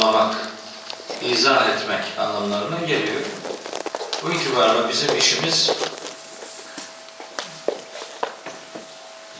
[0.00, 0.36] yorumlamak,
[1.22, 3.20] izah etmek anlamlarına geliyor.
[4.22, 5.70] Bu itibarla bizim işimiz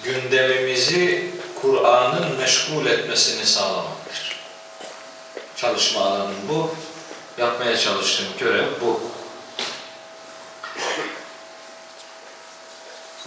[0.04, 1.31] gündemimizi
[1.62, 4.41] Kur'an'ın meşgul etmesini sağlamaktır.
[5.57, 6.74] Çalışma alanım bu.
[7.38, 9.01] Yapmaya çalıştığım görev bu.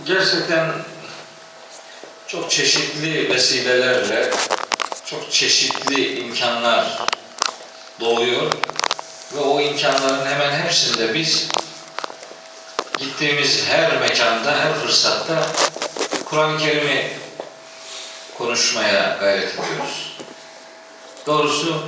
[0.06, 0.74] Gerçekten
[2.28, 4.32] çok çeşitli vesilelerle
[5.06, 6.98] çok çeşitli imkanlar
[8.00, 8.52] doğuyor
[9.36, 11.48] ve o imkanların hemen hepsinde biz
[12.98, 15.46] gittiğimiz her mekanda, her fırsatta
[16.26, 17.12] Kur'an-ı Kerim'i
[18.38, 20.18] konuşmaya gayret ediyoruz.
[21.26, 21.84] Doğrusu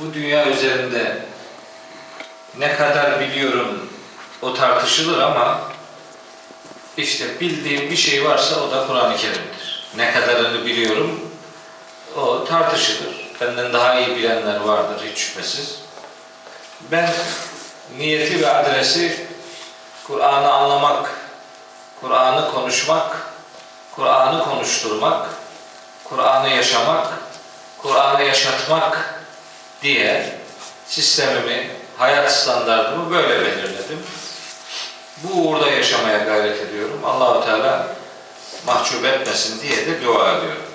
[0.00, 1.16] bu dünya üzerinde
[2.58, 3.90] ne kadar biliyorum
[4.42, 5.62] o tartışılır ama
[6.96, 9.86] işte bildiğim bir şey varsa o da Kur'an-ı Kerim'dir.
[9.96, 11.20] Ne kadarını biliyorum
[12.16, 13.25] o tartışılır.
[13.40, 15.78] Benden daha iyi bilenler vardır hiç şüphesiz.
[16.90, 17.10] Ben
[17.98, 19.26] niyeti ve adresi
[20.06, 21.10] Kur'an'ı anlamak,
[22.00, 23.16] Kur'an'ı konuşmak,
[23.96, 25.26] Kur'an'ı konuşturmak,
[26.04, 27.06] Kur'an'ı yaşamak,
[27.78, 29.20] Kur'an'ı yaşatmak
[29.82, 30.38] diye
[30.86, 34.06] sistemimi, hayat standartımı böyle belirledim.
[35.22, 37.00] Bu uğurda yaşamaya gayret ediyorum.
[37.04, 37.86] Allahu Teala
[38.66, 40.65] mahcup etmesin diye de dua ediyorum.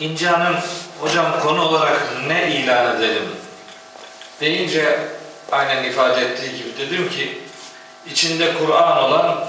[0.00, 0.56] İnce Hanım,
[1.00, 3.28] hocam konu olarak ne ilan edelim
[4.40, 4.98] deyince
[5.52, 7.38] aynen ifade ettiği gibi dedim ki
[8.10, 9.46] içinde Kur'an olan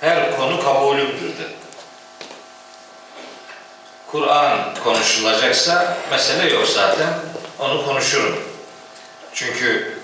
[0.00, 1.56] her konu kabulümdür dedim.
[4.10, 7.14] Kur'an konuşulacaksa mesele yok zaten.
[7.58, 8.38] Onu konuşurum.
[9.34, 9.98] Çünkü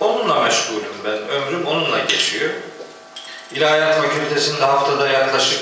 [0.00, 1.28] onunla meşgulüm ben.
[1.28, 2.50] Ömrüm onunla geçiyor.
[3.52, 5.60] İlahiyat Fakültesi'nde haftada yaklaşık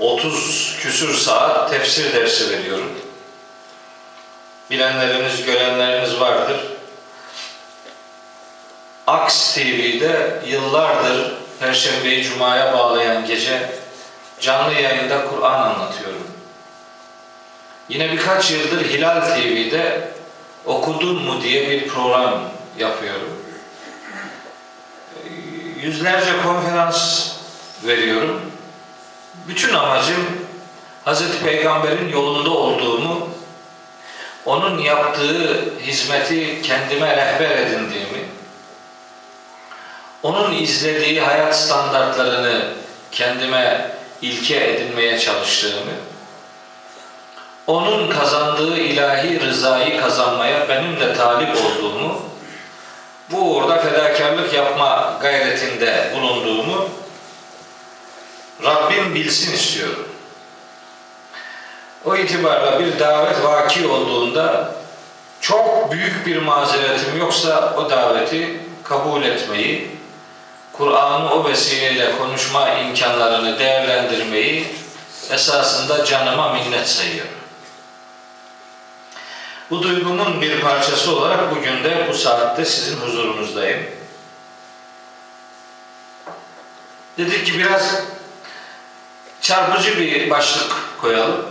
[0.00, 2.92] 30 küsür saat tefsir dersi veriyorum.
[4.70, 6.60] Bilenleriniz, görenleriniz vardır.
[9.06, 13.70] Aks TV'de yıllardır Perşembeyi Cuma'ya bağlayan gece
[14.40, 16.26] canlı yayında Kur'an anlatıyorum.
[17.88, 20.10] Yine birkaç yıldır Hilal TV'de
[20.66, 22.42] Okudun mu diye bir program
[22.78, 23.28] yapıyorum.
[25.82, 27.30] Yüzlerce konferans
[27.84, 28.49] veriyorum.
[29.48, 30.26] Bütün amacım
[31.06, 31.42] Hz.
[31.44, 33.28] Peygamber'in yolunda olduğumu,
[34.46, 38.24] onun yaptığı hizmeti kendime rehber edindiğimi,
[40.22, 42.64] onun izlediği hayat standartlarını
[43.12, 43.90] kendime
[44.22, 45.92] ilke edinmeye çalıştığımı,
[47.66, 52.22] onun kazandığı ilahi rızayı kazanmaya benim de talip olduğumu,
[53.30, 56.88] bu uğurda fedakarlık yapma gayretinde bulunduğumu
[58.64, 60.08] Rabbim bilsin istiyorum.
[62.04, 64.74] O itibarla bir davet vaki olduğunda
[65.40, 69.90] çok büyük bir mazeretim yoksa o daveti kabul etmeyi,
[70.72, 74.66] Kur'an'ı o vesileyle konuşma imkanlarını değerlendirmeyi
[75.30, 77.40] esasında canıma minnet sayıyorum.
[79.70, 83.82] Bu duygumun bir parçası olarak bugün de bu saatte sizin huzurunuzdayım.
[87.18, 88.02] Dedik ki biraz
[89.40, 91.46] çarpıcı bir başlık koyalım.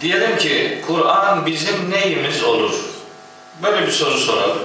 [0.00, 2.74] Diyelim ki Kur'an bizim neyimiz olur?
[3.62, 4.58] Böyle bir soru soralım.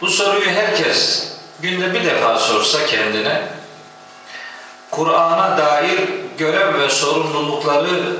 [0.00, 1.28] Bu soruyu herkes
[1.60, 3.42] günde bir defa sorsa kendine
[4.90, 6.00] Kur'an'a dair
[6.38, 8.16] görev ve sorumlulukları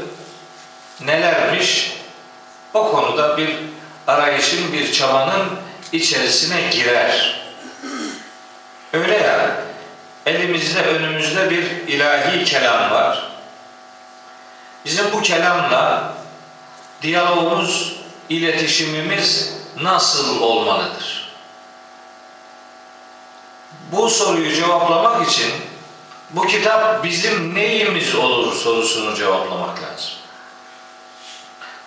[1.01, 1.93] nelermiş?
[2.75, 3.57] O konuda bir
[4.07, 5.49] arayışın, bir çabanın
[5.93, 7.43] içerisine girer.
[8.93, 9.62] Öyle ya,
[10.27, 13.33] elimizde, önümüzde bir ilahi kelam var.
[14.85, 16.15] Bizim bu kelamla
[17.03, 17.97] diyalogumuz,
[18.29, 21.33] iletişimimiz nasıl olmalıdır?
[23.93, 25.53] Bu soruyu cevaplamak için
[26.31, 30.11] bu kitap bizim neyimiz olur sorusunu cevaplamak lazım.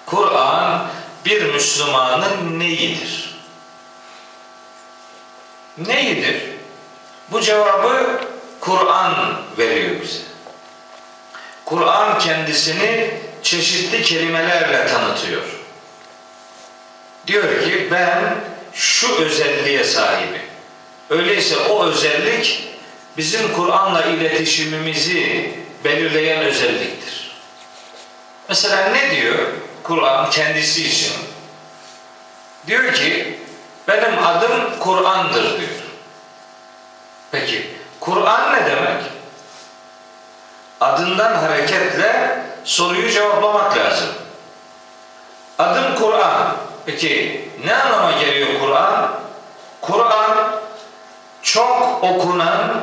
[0.05, 0.87] Kur'an
[1.25, 3.35] bir Müslümanın neyidir?
[5.77, 6.43] Neyidir?
[7.31, 8.21] Bu cevabı
[8.65, 10.19] Kur'an veriyor bize.
[11.65, 13.11] Kur'an kendisini
[13.43, 15.43] çeşitli kelimelerle tanıtıyor.
[17.27, 18.35] Diyor ki ben
[18.73, 20.41] şu özelliğe sahibim.
[21.09, 22.67] Öyleyse o özellik
[23.17, 25.51] bizim Kur'an'la iletişimimizi
[25.83, 27.31] belirleyen özelliktir.
[28.49, 29.39] Mesela ne diyor
[29.83, 31.13] Kur'an kendisi için?
[32.67, 33.39] Diyor ki
[33.87, 35.69] benim adım Kur'an'dır diyor.
[37.31, 37.75] Peki
[38.05, 39.15] Kur'an ne demek?
[40.81, 44.09] adından hareketle soruyu cevaplamak lazım.
[45.59, 46.55] Adım Kur'an.
[46.85, 49.11] Peki ne anlama geliyor Kur'an?
[49.81, 50.37] Kur'an
[51.41, 52.81] çok okunan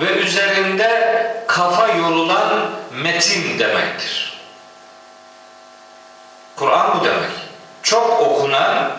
[0.00, 2.70] ve üzerinde kafa yorulan
[3.02, 4.40] metin demektir.
[6.56, 7.30] Kur'an bu demek.
[7.82, 8.90] Çok okunan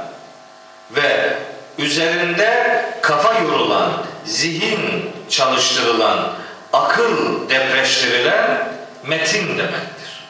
[0.91, 1.37] ve
[1.77, 3.91] üzerinde kafa yorulan,
[4.25, 6.29] zihin çalıştırılan,
[6.73, 8.67] akıl depreştirilen
[9.03, 10.25] metin demektir.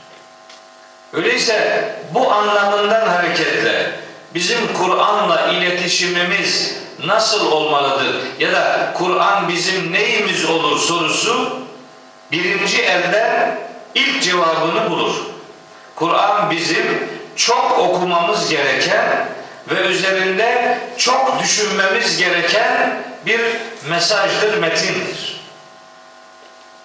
[1.14, 3.92] Öyleyse bu anlamından hareketle
[4.34, 6.76] bizim Kur'an'la iletişimimiz
[7.06, 11.60] nasıl olmalıdır ya da Kur'an bizim neyimiz olur sorusu
[12.32, 13.60] birinci elden
[13.96, 15.16] ilk cevabını bulur.
[15.96, 19.26] Kur'an bizim çok okumamız gereken
[19.70, 23.42] ve üzerinde çok düşünmemiz gereken bir
[23.90, 25.42] mesajdır, metindir.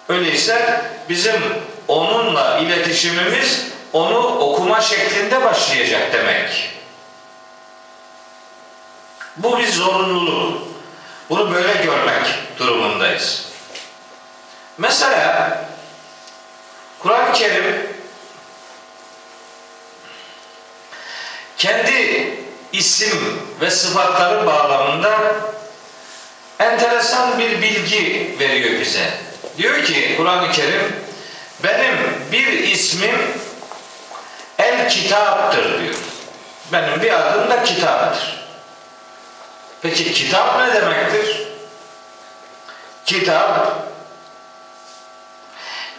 [0.09, 1.41] Öyleyse bizim
[1.87, 6.69] onunla iletişimimiz onu okuma şeklinde başlayacak demek.
[9.37, 10.67] Bu bir zorunluluk.
[11.29, 12.25] Bunu böyle görmek
[12.59, 13.45] durumundayız.
[14.77, 15.59] Mesela
[16.99, 17.95] Kur'an-ı Kerim
[21.57, 22.29] kendi
[22.73, 25.35] isim ve sıfatları bağlamında
[26.59, 29.09] enteresan bir bilgi veriyor bize.
[29.57, 30.95] Diyor ki Kur'an-ı Kerim
[31.63, 31.97] benim
[32.31, 33.15] bir ismim
[34.59, 35.95] El Kitap'tır diyor.
[36.71, 38.45] Benim bir adım da kitaptır.
[39.81, 41.47] Peki kitap ne demektir?
[43.05, 43.75] Kitap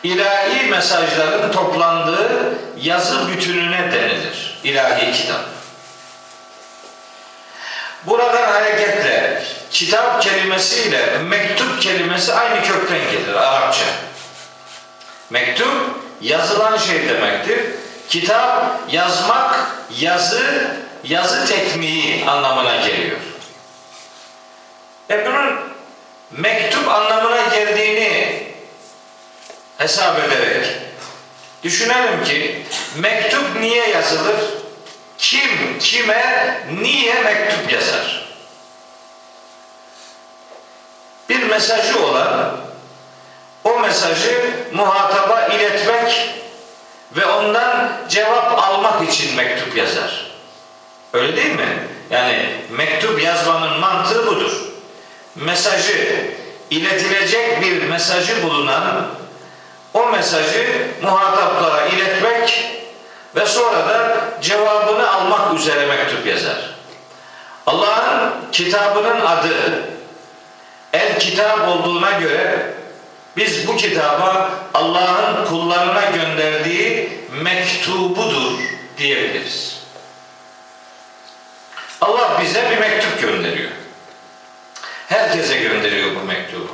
[0.03, 4.61] ilahi mesajların toplandığı yazı bütününe denilir.
[4.65, 5.41] İlahi kitap.
[8.07, 13.85] Buradan hareketle kitap kelimesiyle mektup kelimesi aynı kökten gelir Arapça.
[15.31, 15.73] Mektup
[16.21, 17.61] yazılan şey demektir.
[18.09, 20.67] Kitap yazmak, yazı,
[21.05, 23.17] yazı tekniği anlamına geliyor.
[25.11, 25.59] E bunun
[26.31, 28.43] mektup anlamına geldiğini
[29.79, 30.67] hesap ederek
[31.63, 32.63] düşünelim ki
[32.97, 34.37] mektup niye yazılır?
[35.19, 38.26] Kim kime niye mektup yazar?
[41.51, 42.57] Mesajı olan
[43.65, 46.31] o mesajı muhataba iletmek
[47.17, 50.27] ve ondan cevap almak için mektup yazar.
[51.13, 51.89] Öyle değil mi?
[52.11, 54.53] Yani mektup yazmanın mantığı budur.
[55.35, 56.27] Mesajı
[56.71, 59.07] iletilecek bir mesajı bulunan
[59.95, 62.73] o mesajı muhataplara iletmek
[63.37, 66.77] ve sonra da cevabını almak üzere mektup yazar.
[67.67, 69.55] Allah'ın kitabının adı
[70.97, 72.67] El Kitap olduğuna göre
[73.37, 77.09] biz bu kitaba Allah'ın kullarına gönderdiği
[77.43, 78.59] mektubudur
[78.99, 79.79] diyebiliriz.
[82.01, 83.71] Allah bize bir mektup gönderiyor.
[85.09, 86.69] Herkese gönderiyor bu mektubu.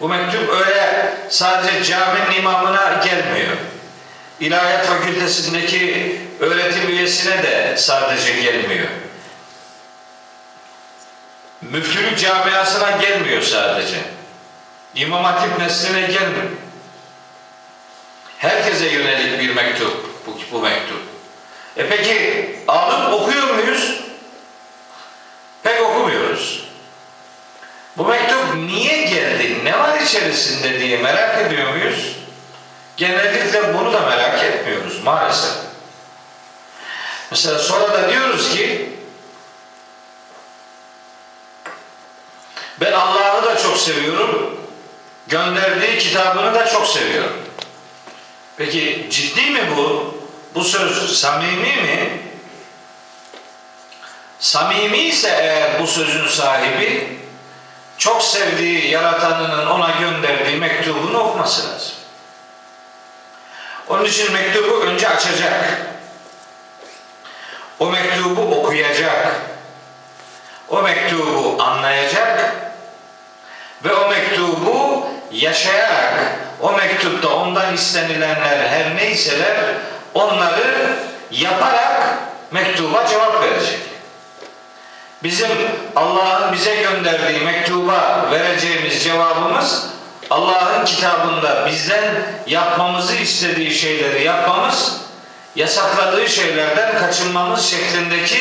[0.00, 3.56] Bu mektup öyle sadece caminin imamına gelmiyor.
[4.40, 8.88] İlahiyat Fakültesindeki öğretim üyesine de sadece gelmiyor.
[11.70, 13.96] Müftülük camiasına gelmiyor sadece.
[14.94, 16.50] İmam Hatip nesline gelmiyor.
[18.38, 21.00] Herkese yönelik bir mektup bu, bu mektup.
[21.76, 24.00] E peki alıp okuyor muyuz?
[25.62, 26.64] Pek okumuyoruz.
[27.96, 29.64] Bu mektup niye geldi?
[29.64, 32.16] Ne var içerisinde diye merak ediyor muyuz?
[32.96, 35.52] Genellikle bunu da merak etmiyoruz maalesef.
[37.30, 38.93] Mesela sonra da diyoruz ki
[42.80, 44.60] ben Allah'ı da çok seviyorum.
[45.26, 47.36] Gönderdiği kitabını da çok seviyorum.
[48.56, 50.14] Peki ciddi mi bu?
[50.54, 52.20] Bu söz samimi mi?
[54.38, 57.18] Samimi ise eğer bu sözün sahibi
[57.98, 61.94] çok sevdiği yaratanının ona gönderdiği mektubunu okuması lazım.
[63.88, 65.86] Onun için mektubu önce açacak.
[67.78, 69.53] O mektubu okuyacak.
[70.68, 72.54] O mektubu anlayacak
[73.84, 76.14] ve o mektubu yaşayarak
[76.60, 79.56] o mektupta ondan istenilenler her neyseler
[80.14, 80.96] onları
[81.30, 82.18] yaparak
[82.50, 83.78] mektuba cevap verecek.
[85.22, 85.48] Bizim
[85.96, 89.86] Allah'ın bize gönderdiği mektuba vereceğimiz cevabımız
[90.30, 92.04] Allah'ın kitabında bizden
[92.46, 94.96] yapmamızı istediği şeyleri yapmamız,
[95.56, 98.38] yasakladığı şeylerden kaçınmamız şeklindeki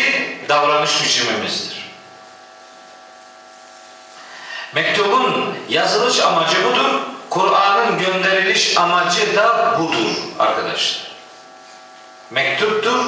[0.50, 1.73] davranış biçimimizdir.
[4.76, 7.02] Mektubun yazılış amacı budur.
[7.30, 11.08] Kur'an'ın gönderiliş amacı da budur arkadaşlar.
[12.32, 13.00] Mektuptur,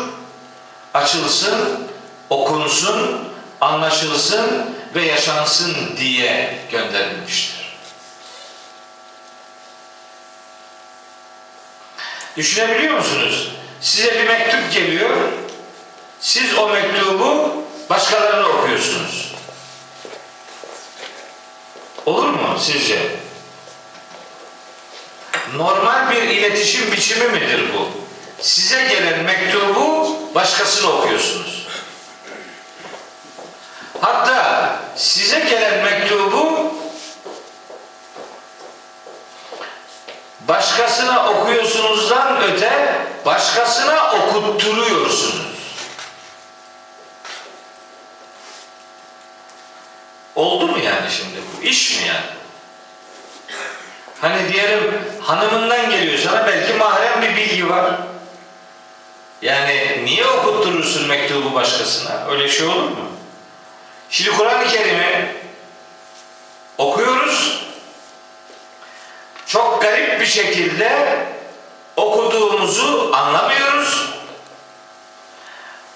[0.94, 1.88] açılsın,
[2.30, 3.30] okunsun,
[3.62, 7.66] anlaşılsın ve yaşansın diye gönderilmiştir.
[12.38, 13.52] Düşünebiliyor musunuz?
[13.82, 15.18] Size bir mektup geliyor.
[16.20, 17.54] Siz o mektubu
[17.90, 19.36] başkalarına okuyorsunuz.
[22.06, 23.00] Olur mu sizce?
[25.56, 27.88] Normal bir iletişim biçimi midir bu?
[28.44, 31.68] Size gelen mektubu başkasına okuyorsunuz.
[34.02, 36.74] Hatta size gelen mektubu
[40.48, 45.45] başkasına okuyorsunuzdan öte başkasına okutturuyorsunuz.
[50.36, 51.64] Oldu mu yani şimdi bu?
[51.64, 52.26] iş mi yani?
[54.22, 57.94] Hani diyelim hanımından geliyor sana belki mahrem bir bilgi var.
[59.42, 62.28] Yani niye okutturursun mektubu başkasına?
[62.30, 63.12] Öyle şey olur mu?
[64.10, 65.36] Şimdi Kur'an-ı Kerim'i
[66.78, 67.66] okuyoruz.
[69.46, 71.20] Çok garip bir şekilde
[71.96, 74.10] okuduğumuzu anlamıyoruz.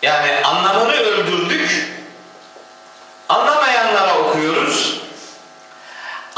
[0.01, 1.89] Yani anlamını öldürdük.
[3.29, 4.09] Anlamayanlara okuyoruz.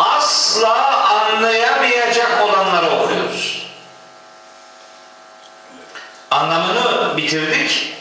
[0.01, 3.67] Asla anlayamayacak olanlara okuyoruz.
[6.31, 7.93] Anlamını bitirdik.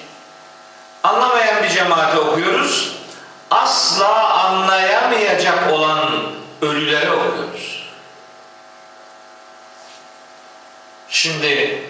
[1.02, 2.96] Anlamayan bir cemaate okuyoruz.
[3.50, 6.10] Asla anlayamayacak olan
[6.62, 7.86] ölülere okuyoruz.
[11.08, 11.82] Şimdi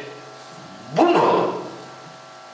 [0.93, 1.55] bu mu?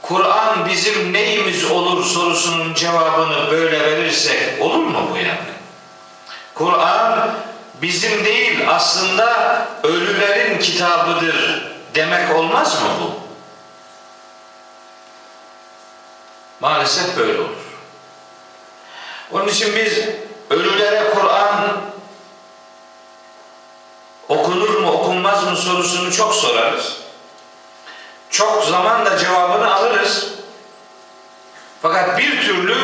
[0.03, 5.56] Kur'an bizim neyimiz olur sorusunun cevabını böyle verirsek olur mu bu yani?
[6.59, 7.31] Kur'an
[7.83, 13.11] bizim değil aslında ölülerin kitabıdır demek olmaz mı bu?
[16.61, 17.51] Maalesef böyle olur.
[19.33, 19.99] Onun için biz
[20.51, 21.81] ölülere Kur'an
[24.29, 26.97] okunur mu okunmaz mı sorusunu çok sorarız.
[28.31, 30.29] Çok zaman da cevabını alırız.
[31.83, 32.77] Fakat bir türlü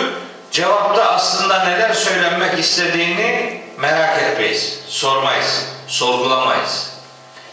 [0.50, 6.92] cevapta aslında neler söylenmek istediğini merak etmeyiz, sormayız, sorgulamayız.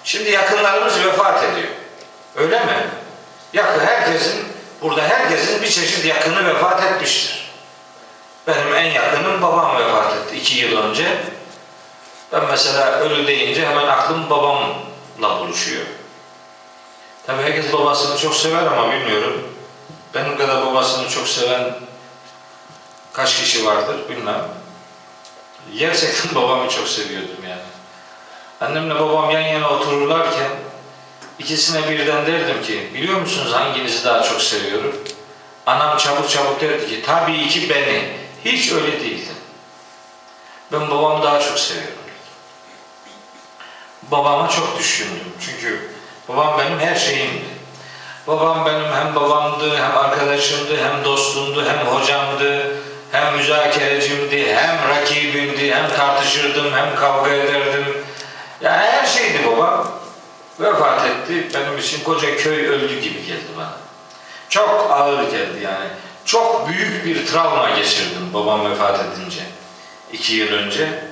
[0.03, 1.67] Şimdi yakınlarımız vefat ediyor.
[2.35, 2.87] Öyle mi?
[3.53, 4.45] Yakın herkesin,
[4.81, 7.51] burada herkesin bir çeşit yakını vefat etmiştir.
[8.47, 11.17] Benim en yakınım babam vefat etti iki yıl önce.
[12.33, 15.85] Ben mesela ölü deyince hemen aklım babamla buluşuyor.
[17.27, 19.55] Tabii herkes babasını çok sever ama bilmiyorum.
[20.13, 21.75] Benim kadar babasını çok seven
[23.13, 24.58] kaç kişi vardır bilmem.
[25.77, 27.61] Gerçekten babamı çok seviyordum yani.
[28.61, 30.49] Annemle babam yan yana otururlarken
[31.39, 34.95] ikisine birden derdim ki biliyor musunuz hanginizi daha çok seviyorum?
[35.65, 38.03] Anam çabuk çabuk derdi ki tabii ki beni.
[38.45, 39.35] Hiç öyle değildim.
[40.71, 41.93] Ben babamı daha çok seviyorum.
[44.03, 45.33] Babama çok düşündüm.
[45.45, 45.89] Çünkü
[46.27, 47.45] babam benim her şeyimdi.
[48.27, 52.78] Babam benim hem babamdı, hem arkadaşımdı, hem dostumdu, hem hocamdı,
[53.11, 57.85] hem müzakerecimdi, hem rakibimdi, hem tartışırdım, hem kavga ederdim.
[58.61, 59.91] Yani her şeydi babam.
[60.59, 61.47] Vefat etti.
[61.53, 63.77] Benim için koca köy öldü gibi geldi bana.
[64.49, 65.89] Çok ağır geldi yani.
[66.25, 69.41] Çok büyük bir travma geçirdim babam vefat edince.
[70.13, 71.03] iki yıl önce.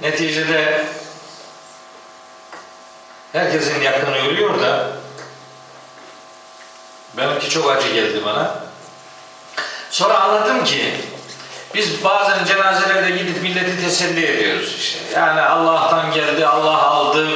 [0.00, 0.84] Neticede
[3.32, 4.88] herkesin yakını ölüyor da
[7.16, 8.54] benimki çok acı geldi bana.
[9.90, 10.94] Sonra anladım ki
[11.74, 14.98] biz bazen cenazelerde gidip milleti teselli ediyoruz işte.
[15.14, 17.28] Yani Allah'tan geldi, Allah aldı.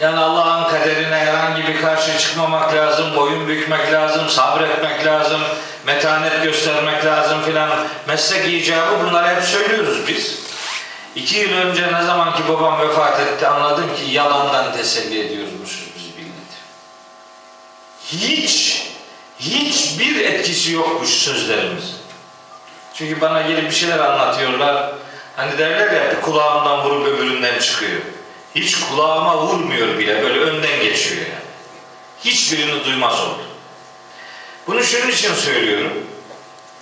[0.00, 5.40] Yani Allah'ın kaderine herhangi bir karşı çıkmamak lazım, boyun bükmek lazım, sabretmek lazım,
[5.86, 7.70] metanet göstermek lazım filan.
[8.08, 10.38] Meslek icabı bunları hep söylüyoruz biz.
[11.14, 16.04] İki yıl önce ne zaman ki babam vefat etti anladım ki yalandan teselli ediyormuşuz biz
[16.16, 16.56] milleti.
[18.12, 18.82] Hiç,
[19.38, 22.03] hiçbir etkisi yokmuş sözlerimiz.
[22.94, 24.92] Çünkü bana gelip bir şeyler anlatıyorlar.
[25.36, 28.00] Hani derler ya kulağımdan vurup öbüründen çıkıyor.
[28.54, 31.44] Hiç kulağıma vurmuyor bile böyle önden geçiyor yani.
[32.24, 33.42] Hiçbirini duymaz oldu.
[34.66, 35.92] Bunu şunun için söylüyorum.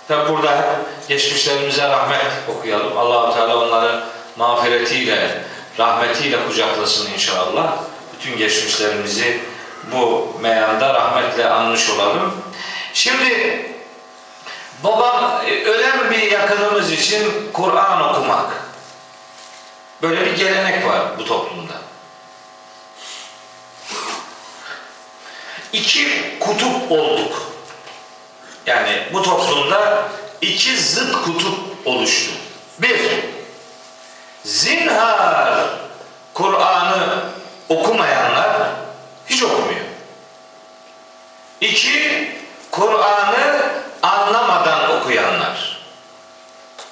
[0.07, 2.97] Tabi burada geçmişlerimize rahmet okuyalım.
[2.97, 4.03] Allahu Teala onları
[4.37, 5.41] mağfiretiyle,
[5.79, 7.77] rahmetiyle kucaklasın inşallah.
[8.13, 9.39] Bütün geçmişlerimizi
[9.91, 12.33] bu meyanda rahmetle anmış olalım.
[12.93, 13.72] Şimdi
[14.83, 18.63] Babam e, ölen bir yakınımız için Kur'an okumak.
[20.01, 21.73] Böyle bir gelenek var bu toplumda.
[25.73, 27.51] İki kutup olduk.
[28.65, 30.09] Yani bu toplumda
[30.41, 32.31] iki zıt kutup oluştu.
[32.79, 32.99] Bir,
[34.45, 35.69] zinhar
[36.33, 37.23] Kur'an'ı
[37.69, 38.69] okumayanlar
[39.29, 39.85] hiç okumuyor.
[41.61, 42.31] İki,
[42.71, 45.77] Kur'an'ı anlamadan okuyanlar.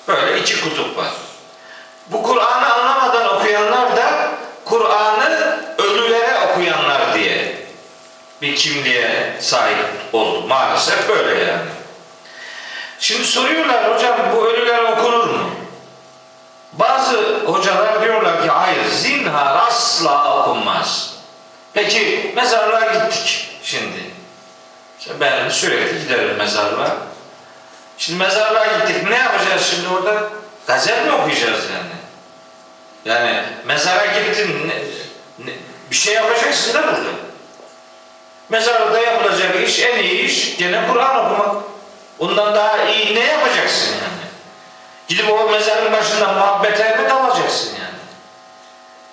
[0.08, 1.12] Böyle iki kutup var.
[2.08, 4.32] Bu Kur'an'ı anlamadan okuyanlar da
[4.66, 7.56] Kur'an'ı ölülere okuyanlar diye
[8.42, 10.48] bir kimliğe sahip oldu.
[10.48, 11.70] Maalesef böyle yani.
[13.00, 15.50] Şimdi soruyorlar hocam bu ölüler okunur mu?
[16.74, 21.14] Bazı hocalar diyorlar ki hayır zinhar asla okunmaz.
[21.74, 24.21] Peki mezarlığa gittik şimdi.
[25.02, 26.98] İşte ben sürekli giderim mezarlığa.
[27.98, 29.10] Şimdi mezarlığa gittik.
[29.10, 30.24] Ne yapacağız şimdi orada?
[30.68, 31.92] Gazel mi okuyacağız yani?
[33.06, 34.76] Yani mezara gittin ne,
[35.46, 35.58] ne-
[35.92, 37.10] bir şey yapacaksın da burada.
[38.50, 41.64] Mezarda yapılacak iş en iyi iş gene Kur'an okumak.
[42.20, 44.32] Ondan daha iyi ne yapacaksın yani?
[45.08, 48.00] Gidip o mezarın başında muhabbete mi dalacaksın yani?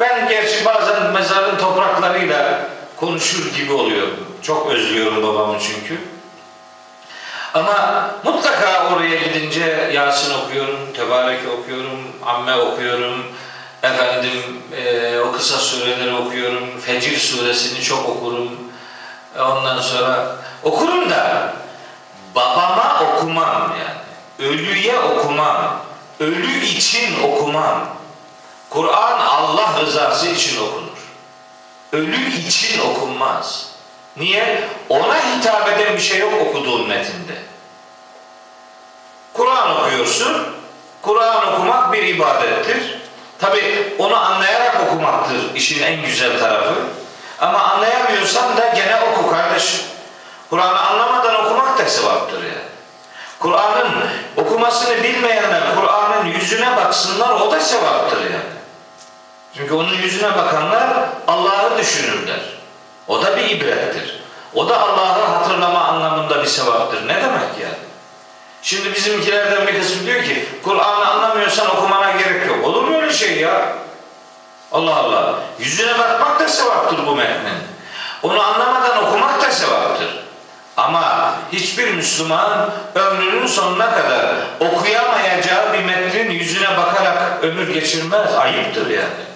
[0.01, 2.61] Ben gerçi bazen mezarın topraklarıyla
[2.97, 4.28] konuşur gibi oluyorum.
[4.43, 6.01] Çok özlüyorum babamı çünkü.
[7.55, 13.25] Ama mutlaka oraya gidince Yasin okuyorum, Tebarek okuyorum, Amme okuyorum,
[13.83, 18.51] efendim e, o kısa sureleri okuyorum, Fecir suresini çok okurum.
[19.37, 21.53] E, Ondan sonra okurum da
[22.35, 24.51] babama okumam yani.
[24.51, 25.81] Ölüye okumam.
[26.21, 27.89] Ölü için okumam.
[28.71, 30.99] Kur'an Allah rızası için okunur.
[31.93, 33.78] Ölü için okunmaz.
[34.19, 34.65] Niye?
[34.89, 37.35] Ona hitap eden bir şey yok okuduğun metinde.
[39.35, 40.47] Kur'an okuyorsun.
[41.03, 42.99] Kur'an okumak bir ibadettir.
[43.39, 46.75] Tabi onu anlayarak okumaktır işin en güzel tarafı.
[47.41, 49.81] Ama anlayamıyorsan da gene oku kardeşim.
[50.51, 52.69] Kur'an'ı anlamadan okumak da sevaptır yani.
[53.39, 53.95] Kur'an'ın
[54.37, 58.59] okumasını bilmeyenler Kur'an'ın yüzüne baksınlar o da sevaptır yani.
[59.57, 60.89] Çünkü onun yüzüne bakanlar
[61.29, 62.58] Allah'ı düşünürler.
[63.09, 64.21] O da bir ibrettir.
[64.55, 67.09] O da Allah'ı hatırlama anlamında bir sevaptır.
[67.09, 67.89] Ne demek yani?
[68.63, 72.65] Şimdi bizimkilerden bir kısmı diyor ki Kur'an'ı anlamıyorsan okumana gerek yok.
[72.65, 73.73] Olur mu öyle şey ya?
[74.73, 75.35] Allah Allah.
[75.59, 77.59] Yüzüne bakmak da sevaptır bu metnin.
[78.23, 80.09] Onu anlamadan okumak da sevaptır.
[80.77, 88.35] Ama hiçbir Müslüman ömrünün sonuna kadar okuyamayacağı bir metnin yüzüne bakarak ömür geçirmez.
[88.35, 89.29] Ayıptır yani.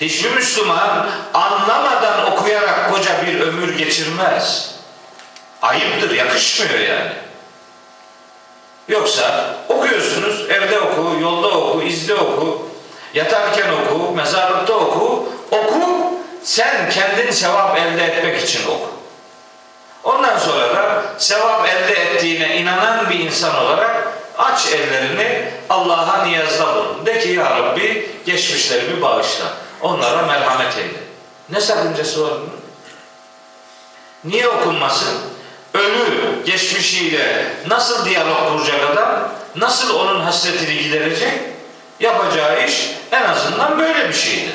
[0.00, 4.74] Hiçbir Müslüman anlamadan okuyarak koca bir ömür geçirmez.
[5.62, 7.12] Ayıptır, yakışmıyor yani.
[8.88, 12.68] Yoksa okuyorsunuz, evde oku, yolda oku, izde oku,
[13.14, 18.90] yatarken oku, mezarlıkta oku, oku, sen kendin sevap elde etmek için oku.
[20.04, 24.08] Ondan sonra da sevap elde ettiğine inanan bir insan olarak
[24.38, 27.06] aç ellerini Allah'a niyazda bulun.
[27.06, 29.46] De ki ya Rabbi geçmişlerimi bağışla.
[29.82, 31.00] Onlara merhamet eyle.
[31.50, 32.60] Ne sakıncası var bunun?
[34.24, 35.18] Niye okunmasın?
[35.74, 39.28] Ölü geçmişiyle nasıl diyalog kuracak adam?
[39.56, 41.32] Nasıl onun hasretini giderecek?
[42.00, 44.54] Yapacağı iş en azından böyle bir şeydir.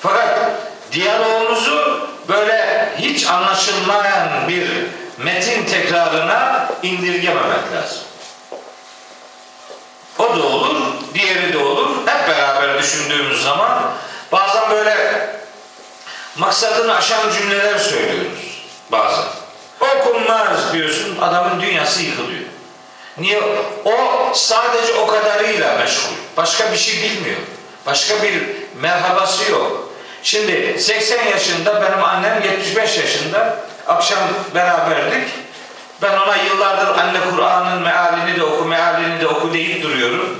[0.00, 0.50] Fakat
[0.92, 4.68] diyalogumuzu böyle hiç anlaşılmayan bir
[5.18, 7.98] metin tekrarına indirgememek lazım.
[10.18, 10.76] O da olur,
[11.14, 11.88] diğeri de olur.
[12.06, 13.82] Hep beraber düşündüğümüz zaman
[14.32, 15.26] bazen böyle
[16.36, 18.50] maksadını aşan cümleler söylüyoruz
[18.92, 19.24] bazen.
[19.80, 22.44] Okunmaz diyorsun, adamın dünyası yıkılıyor.
[23.18, 23.42] Niye?
[23.84, 23.94] O
[24.34, 26.14] sadece o kadarıyla meşgul.
[26.36, 27.40] Başka bir şey bilmiyor.
[27.86, 28.42] Başka bir
[28.80, 29.90] merhabası yok.
[30.22, 33.56] Şimdi 80 yaşında benim annem 75 yaşında.
[33.86, 34.18] Akşam
[34.54, 35.28] beraberdik.
[36.02, 40.38] Ben ona yıllardır anne Kur'an'ın mealini de oku, mealini de oku deyip duruyorum.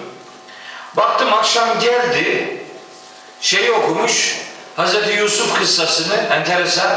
[0.97, 2.60] Baktım akşam geldi.
[3.41, 4.39] Şeyi okumuş.
[4.77, 6.91] Hazreti Yusuf kıssasını enteresan.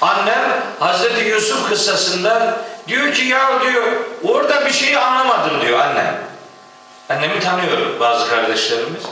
[0.00, 2.56] Annem Hazreti Yusuf kıssasından
[2.88, 3.84] diyor ki ya diyor
[4.24, 6.20] orada bir şeyi anlamadım diyor annem.
[7.10, 9.02] Annemi tanıyor bazı kardeşlerimiz.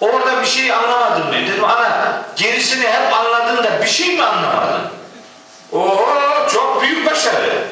[0.00, 1.46] Orada bir şey anlamadım diyor.
[1.46, 4.82] Dedim ana gerisini hep anladın da bir şey mi anlamadın?
[5.72, 6.06] Oo
[6.52, 7.64] çok büyük başarı.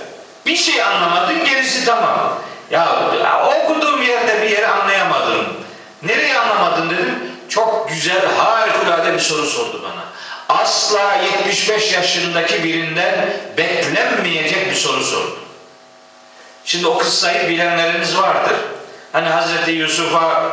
[0.46, 2.38] Bir şey anlamadın gerisi tamam.
[2.70, 2.88] Ya,
[3.46, 5.46] okuduğum yerde bir yeri anlayamadım.
[6.02, 7.21] Nereyi anlamadın dedim.
[7.52, 10.04] Çok güzel harikulade bir soru sordu bana.
[10.60, 15.38] Asla 75 yaşındaki birinden beklenmeyecek bir soru sordu.
[16.64, 18.56] Şimdi o kıssayı bilenleriniz vardır.
[19.12, 20.52] Hani Hazreti Yusuf'a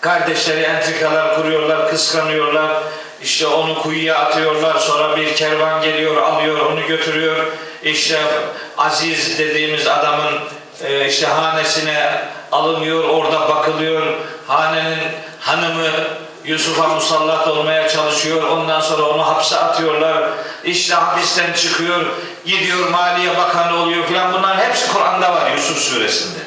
[0.00, 2.82] Kardeşleri entrikalar kuruyorlar, kıskanıyorlar.
[3.22, 4.78] İşte onu kuyuya atıyorlar.
[4.78, 7.46] Sonra bir kervan geliyor, alıyor, onu götürüyor.
[7.82, 8.18] İşte
[8.78, 10.38] Aziz dediğimiz adamın
[10.84, 14.02] e, işte hanesine alınıyor, orada bakılıyor.
[14.46, 14.98] Hanenin
[15.42, 15.88] hanımı
[16.44, 18.42] Yusuf'a musallat olmaya çalışıyor.
[18.42, 20.24] Ondan sonra onu hapse atıyorlar.
[20.64, 22.06] İşte hapisten çıkıyor,
[22.44, 24.32] gidiyor Maliye Bakanı oluyor filan.
[24.32, 26.38] Bunların hepsi Kur'an'da var Yusuf suresinde.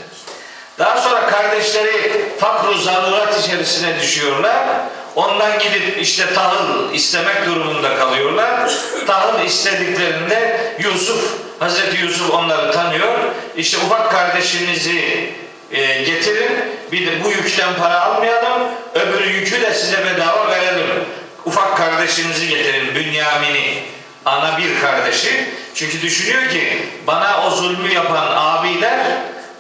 [0.80, 4.66] Daha sonra kardeşleri fakru zarurat içerisine düşüyorlar.
[5.16, 8.72] Ondan gidip işte tahıl istemek durumunda kalıyorlar.
[9.08, 13.14] Tahıl istediklerinde Yusuf, Hazreti Yusuf onları tanıyor.
[13.58, 15.30] İşte ufak kardeşinizi
[15.72, 16.52] e, getirin.
[16.92, 18.62] Bir de bu yükten para almayalım.
[18.96, 20.88] Öbür yükü de size bedava verelim.
[21.46, 22.96] Ufak kardeşinizi getirin.
[22.96, 23.84] Bünyamin'i.
[24.26, 25.46] Ana bir kardeşi.
[25.76, 29.00] Çünkü düşünüyor ki bana o zulmü yapan abiler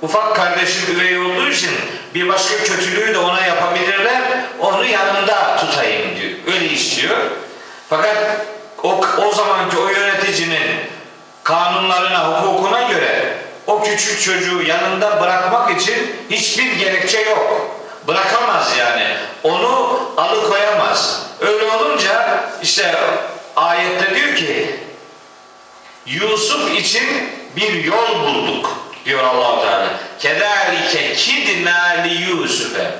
[0.01, 1.71] ufak kardeşim üvey olduğu için
[2.15, 4.21] bir başka kötülüğü de ona yapabilirler.
[4.59, 6.55] Onu yanımda tutayım diyor.
[6.55, 7.17] Öyle istiyor.
[7.89, 8.17] Fakat
[8.83, 10.79] o, o zamanki o yöneticinin
[11.43, 17.75] kanunlarına, hukukuna göre o küçük çocuğu yanında bırakmak için hiçbir gerekçe yok.
[18.07, 19.07] Bırakamaz yani.
[19.43, 21.21] Onu alıkoyamaz.
[21.39, 22.95] Öyle olunca işte
[23.55, 24.75] ayette diyor ki
[26.05, 27.03] Yusuf için
[27.55, 28.71] bir yol bulduk
[29.05, 29.89] diyor Allah Teala.
[30.19, 32.91] Kedalike kidna li Yusuf'e.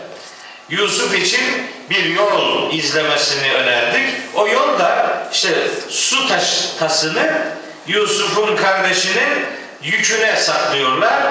[0.70, 1.42] Yusuf için
[1.90, 4.14] bir yol izlemesini önerdik.
[4.36, 5.50] O yol da işte
[5.90, 6.44] su taş,
[6.80, 7.42] tasını
[7.88, 9.46] Yusuf'un kardeşinin
[9.86, 11.24] yüküne saklıyorlar.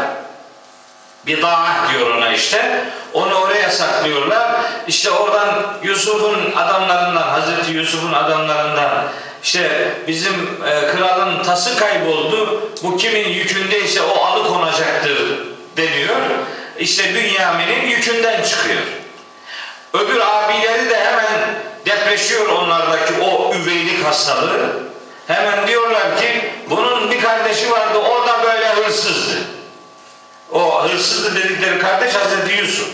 [1.26, 2.84] Bir dağ diyor ona işte.
[3.12, 4.60] Onu oraya saklıyorlar.
[4.88, 9.04] İşte oradan Yusuf'un adamlarından, Hazreti Yusuf'un adamlarından
[9.42, 12.70] işte bizim e, kralın tası kayboldu.
[12.82, 15.18] Bu kimin yükündeyse o alıkonacaktır
[15.76, 16.16] deniyor.
[16.78, 18.82] İşte Bünyamin'in yükünden çıkıyor.
[19.92, 21.26] Öbür abileri de hemen
[21.86, 24.93] depreşiyor onlardaki o üveylik hastalığı.
[25.26, 29.34] Hemen diyorlar ki bunun bir kardeşi vardı o da böyle hırsızdı.
[30.52, 32.88] O hırsızdı dedikleri kardeş Hazreti Yusuf.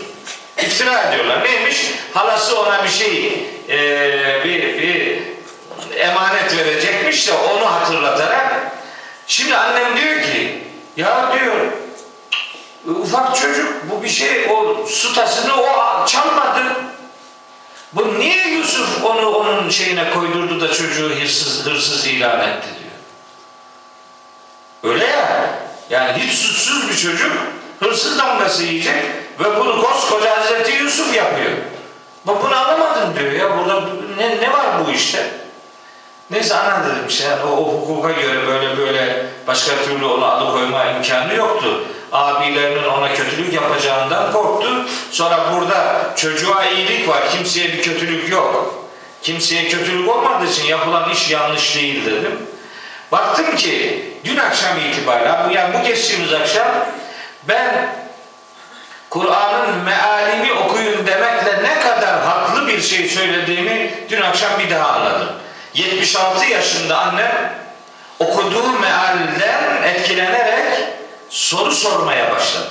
[0.57, 1.43] İftira ediyorlar.
[1.43, 1.91] Neymiş?
[2.13, 3.79] Halası ona bir şey e,
[4.43, 5.21] bir, bir
[5.99, 8.71] emanet verecekmiş de onu hatırlatarak
[9.27, 10.63] şimdi annem diyor ki
[10.97, 11.55] ya diyor
[12.85, 16.63] ufak çocuk bu bir şey o su tasını o çalmadı.
[17.93, 22.91] Bu niye Yusuf onu onun şeyine koydurdu da çocuğu hırsız hırsız ilan etti diyor.
[24.93, 25.49] Öyle ya.
[25.89, 27.31] Yani hiç suçsuz bir çocuk
[27.79, 29.03] hırsız damgası yiyecek
[29.39, 31.51] ve bunu koskoca Hazreti Yusuf yapıyor.
[32.25, 33.57] Bak bunu anlamadım diyor ya.
[33.57, 33.81] Burada
[34.17, 35.31] ne, ne var bu işte?
[36.31, 40.85] Neyse ana dedim işte yani o, o hukuka göre böyle böyle başka türlü onu alıkoyma
[40.85, 41.83] imkanı yoktu.
[42.11, 44.85] Abilerinin ona kötülük yapacağından korktu.
[45.11, 47.29] Sonra burada çocuğa iyilik var.
[47.31, 48.75] Kimseye bir kötülük yok.
[49.21, 52.39] Kimseye kötülük olmadığı için yapılan iş yanlış değil dedim.
[53.11, 56.67] Baktım ki dün akşam itibariyle yani bu geçtiğimiz akşam
[57.47, 57.89] ben
[59.09, 65.29] Kur'an'ın mealini okuyun demekle ne kadar haklı bir şey söylediğimi dün akşam bir daha anladım.
[65.73, 67.53] 76 yaşında annem
[68.19, 70.91] okuduğu mealden etkilenerek
[71.31, 72.67] soru sormaya başladı.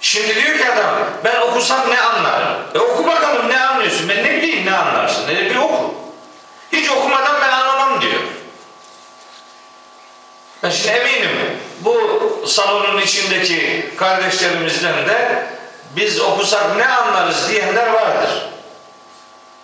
[0.00, 2.58] Şimdi diyor ki adam ben okusam ne anlarım?
[2.74, 4.08] E oku bakalım ne anlıyorsun?
[4.08, 5.28] Ben ne bileyim ne anlarsın?
[5.28, 5.94] E bir oku.
[6.72, 8.20] Hiç okumadan ben anlamam diyor.
[10.62, 11.96] Ben şimdi eminim bu
[12.46, 15.46] salonun içindeki kardeşlerimizden de
[15.96, 18.30] biz okusak ne anlarız diyenler vardır.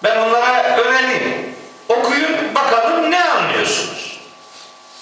[0.02, 1.56] Ben onlara önereyim.
[1.88, 4.15] Okuyun bakalım ne anlıyorsunuz.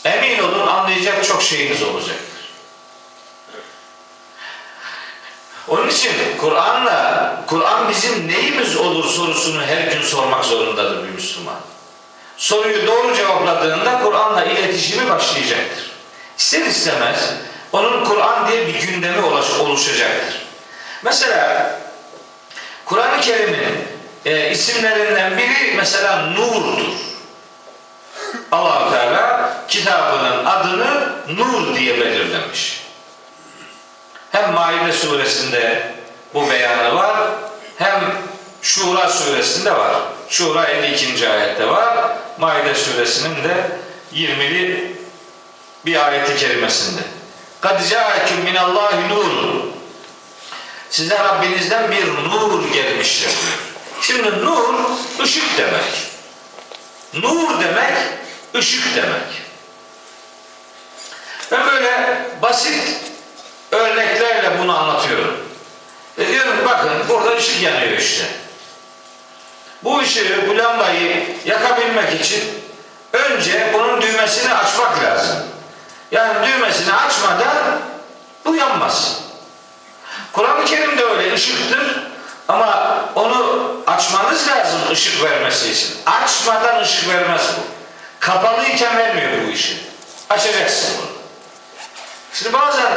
[0.05, 2.35] Emin olun anlayacak çok şeyiniz olacaktır.
[5.69, 11.57] Onun için Kur'an'la Kur'an bizim neyimiz olur sorusunu her gün sormak zorundadır bir Müslüman.
[12.37, 15.91] Soruyu doğru cevapladığında Kur'an'la iletişimi başlayacaktır.
[16.39, 17.35] İster istemez
[17.73, 19.23] onun Kur'an diye bir gündemi
[19.61, 20.47] oluşacaktır.
[21.03, 21.71] Mesela
[22.85, 23.89] Kur'an-ı Kerim'in
[24.25, 26.95] e, isimlerinden biri mesela Nur'dur.
[28.53, 32.82] allah Teala kitabının adını Nur diye belirlemiş.
[34.32, 35.94] Hem Maide suresinde
[36.34, 37.18] bu beyanı var,
[37.78, 38.14] hem
[38.62, 39.96] Şura suresinde var.
[40.30, 41.30] Şura 52.
[41.30, 42.18] ayette var.
[42.38, 43.72] Maide suresinin de
[44.14, 44.96] 20'li
[45.86, 47.02] bir ayeti kerimesinde.
[47.62, 49.70] قَدْ جَاءَكُمْ مِنَ اللّٰهِ نُورٌ
[50.90, 53.60] Size Rabbinizden bir nur gelmiştir diyor.
[54.02, 54.74] Şimdi nur
[55.24, 56.10] ışık demek.
[57.14, 57.98] Nur demek
[58.56, 59.43] ışık demek.
[61.55, 62.97] Ben böyle basit
[63.73, 65.37] örneklerle bunu anlatıyorum.
[66.19, 68.25] E diyorum bakın burada ışık yanıyor işte.
[69.85, 72.45] Bu ışığı, bu lambayı yakabilmek için
[73.13, 75.37] önce bunun düğmesini açmak lazım.
[76.11, 77.81] Yani düğmesini açmadan
[78.45, 79.21] bu yanmaz.
[80.33, 82.03] Kur'an-ı Kerim de öyle ışıktır
[82.49, 85.97] ama onu açmanız lazım ışık vermesi için.
[86.07, 87.63] Açmadan ışık vermez bu.
[88.21, 89.77] Kapalıyken vermiyor bu ışığı.
[90.31, 91.14] Açacaksın bunu.
[92.35, 92.93] Şimdi bazen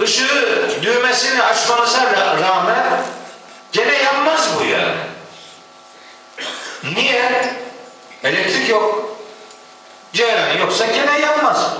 [0.00, 3.02] ışığı düğmesini açmanıza ra- rağmen
[3.72, 4.96] gene yanmaz bu yani.
[6.94, 7.52] Niye?
[8.24, 9.16] Elektrik yok.
[10.12, 11.70] Ceyran yoksa gene yanmaz.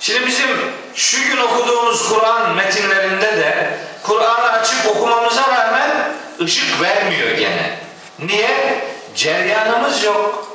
[0.00, 0.48] Şimdi bizim
[0.94, 5.90] şu gün okuduğumuz Kur'an metinlerinde de Kur'an'ı açıp okumamıza rağmen
[6.40, 7.78] ışık vermiyor gene.
[8.18, 8.84] Niye?
[9.16, 10.48] Ceryanımız yok.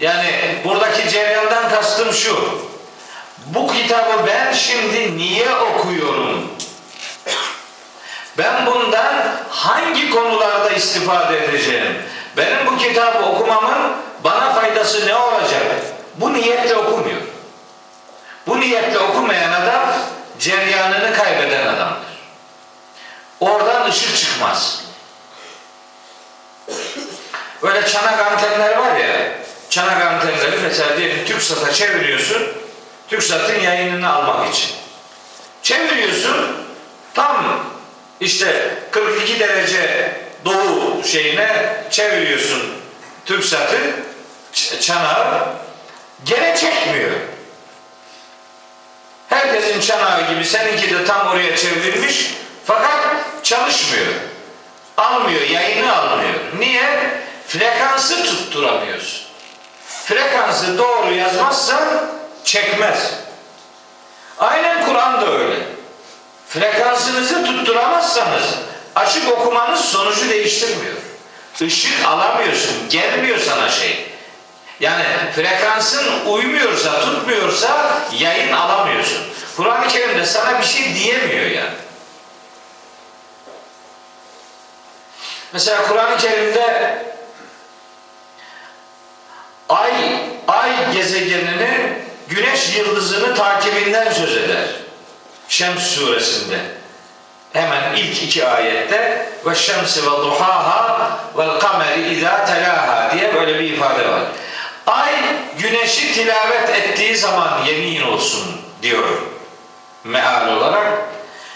[0.00, 0.30] Yani
[0.64, 2.58] buradaki ceryandan kastım şu.
[3.46, 6.50] Bu kitabı ben şimdi niye okuyorum?
[8.38, 11.96] Ben bundan hangi konularda istifade edeceğim?
[12.36, 13.92] Benim bu kitabı okumamın
[14.24, 15.62] bana faydası ne olacak?
[16.16, 17.20] Bu niyetle okumuyor.
[18.46, 19.92] Bu niyetle okumayan adam
[20.38, 22.14] ceryanını kaybeden adamdır.
[23.40, 24.84] Oradan ışık çıkmaz.
[27.62, 29.30] Böyle çanak antenler var ya,
[29.70, 32.42] çanak antenleri mesela diyelim TürkSat'a çeviriyorsun,
[33.08, 34.70] TürkSat'ın yayınını almak için.
[35.62, 36.66] Çeviriyorsun,
[37.14, 37.64] tam
[38.20, 40.12] işte 42 derece
[40.44, 42.62] doğu şeyine çeviriyorsun
[43.26, 43.78] TürkSat'ı,
[44.80, 45.48] çanağı,
[46.24, 47.10] gene çekmiyor.
[49.28, 53.00] Herkesin çanağı gibi seninki de tam oraya çevrilmiş fakat
[53.42, 54.12] çalışmıyor.
[54.96, 56.34] Almıyor, yayını almıyor.
[56.58, 57.10] Niye?
[57.48, 59.22] Frekansı tutturamıyorsun.
[60.04, 62.10] Frekansı doğru yazmazsan
[62.44, 63.14] çekmez.
[64.38, 65.56] Aynen Kur'an da öyle.
[66.48, 68.44] Frekansınızı tutturamazsanız
[68.94, 70.94] açık okumanız sonucu değiştirmiyor.
[71.60, 74.06] Işık alamıyorsun, gelmiyor sana şey.
[74.80, 75.04] Yani
[75.34, 79.18] frekansın uymuyorsa, tutmuyorsa yayın alamıyorsun.
[79.56, 81.74] Kur'an-ı Kerim'de sana bir şey diyemiyor yani.
[85.52, 87.04] Mesela Kur'an-ı Kerim'de
[89.68, 89.92] ay
[90.48, 94.64] ay gezegeninin güneş yıldızını takibinden söz eder.
[95.48, 96.58] Şems suresinde.
[97.52, 103.72] Hemen ilk iki ayette ve şemsi ve duhaha ve kameri izâ telâhâ diye böyle bir
[103.72, 104.22] ifade var.
[104.86, 105.12] Ay
[105.58, 109.08] güneşi tilavet ettiği zaman yemin olsun diyor
[110.04, 110.86] meal olarak.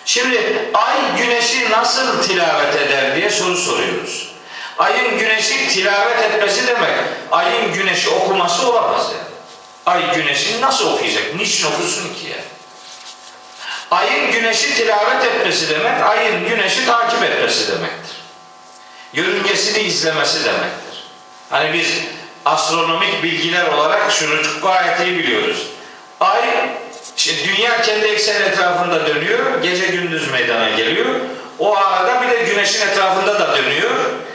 [0.04, 4.32] Şimdi ay güneşi nasıl tilavet eder diye soru soruyoruz.
[4.78, 6.98] Ayın güneşi tilavet etmesi demek
[7.32, 9.27] ayın güneşi okuması olamaz yani.
[9.88, 11.34] Ay güneşi nasıl okuyacak?
[11.36, 12.38] Niçin okusun ki ya?
[13.90, 18.16] Ayın güneşi tilavet etmesi demek, ayın güneşi takip etmesi demektir.
[19.12, 21.04] Yörüngesini izlemesi demektir.
[21.50, 21.86] Hani biz
[22.44, 25.66] astronomik bilgiler olarak şunu gayet iyi biliyoruz.
[26.20, 26.42] Ay,
[27.16, 31.14] şimdi dünya kendi ekseni etrafında dönüyor, gece gündüz meydana geliyor.
[31.58, 33.90] O arada bir de güneşin etrafında da dönüyor.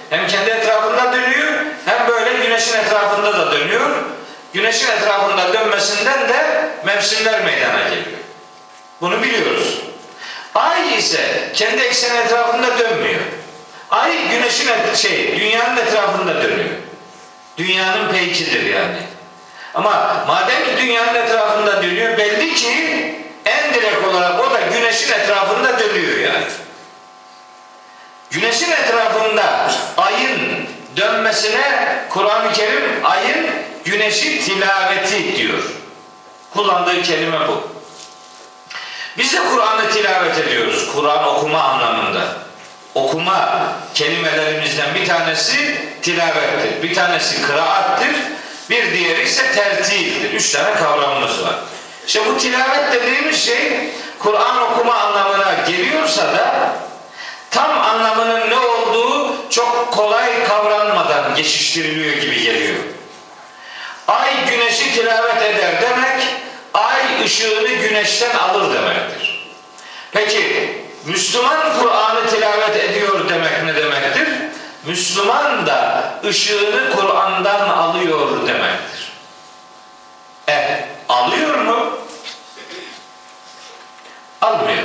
[0.09, 1.51] Hem kendi etrafında dönüyor,
[1.85, 3.89] hem böyle güneşin etrafında da dönüyor.
[4.53, 8.19] Güneşin etrafında dönmesinden de mevsimler meydana geliyor.
[9.01, 9.77] Bunu biliyoruz.
[10.55, 13.19] Ay ise kendi ekseni etrafında dönmüyor.
[13.91, 16.69] Ay güneşin et- şey dünyanın etrafında dönüyor.
[17.57, 18.97] Dünyanın peykidir yani.
[19.75, 25.79] Ama madem ki dünyanın etrafında dönüyor belli ki en direkt olarak o da güneşin etrafında
[25.79, 26.45] dönüyor yani.
[28.31, 33.47] Güneşin etrafında ayın dönmesine Kur'an-ı Kerim ayın
[33.85, 35.63] güneşi tilaveti diyor.
[36.53, 37.67] Kullandığı kelime bu.
[39.17, 40.91] Biz de Kur'an'ı tilavet ediyoruz.
[40.95, 42.21] Kur'an okuma anlamında.
[42.95, 46.83] Okuma kelimelerimizden bir tanesi tilavettir.
[46.83, 48.15] Bir tanesi kıraattır.
[48.69, 50.33] Bir diğeri ise tertildir.
[50.33, 51.55] Üç tane kavramımız var.
[52.07, 56.75] İşte bu tilavet dediğimiz şey Kur'an okuma anlamına geliyorsa da
[57.53, 62.79] tam anlamının ne olduğu çok kolay kavranmadan geçiştiriliyor gibi geliyor.
[64.07, 66.27] Ay güneşi tilavet eder demek,
[66.73, 69.49] ay ışığını güneşten alır demektir.
[70.11, 70.73] Peki
[71.05, 74.27] Müslüman Kur'an'ı tilavet ediyor demek ne demektir?
[74.85, 79.11] Müslüman da ışığını Kur'an'dan alıyor demektir.
[80.49, 81.97] E, alıyor mu?
[84.41, 84.83] Almıyor.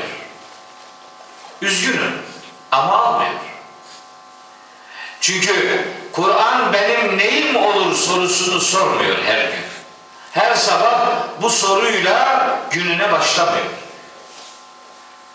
[1.62, 2.28] Üzgünüm
[2.72, 3.30] ama almıyor.
[5.20, 9.64] Çünkü Kur'an benim neyim olur sorusunu sormuyor her gün.
[10.32, 11.06] Her sabah
[11.42, 13.66] bu soruyla gününe başlamıyor.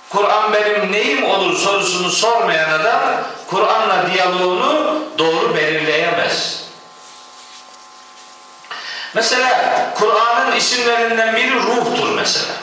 [0.09, 3.01] Kur'an benim neyim olur sorusunu sormayan adam
[3.47, 6.63] Kur'an'la diyaloğunu doğru belirleyemez.
[9.13, 12.53] Mesela Kur'an'ın isimlerinden biri ruhtur mesela.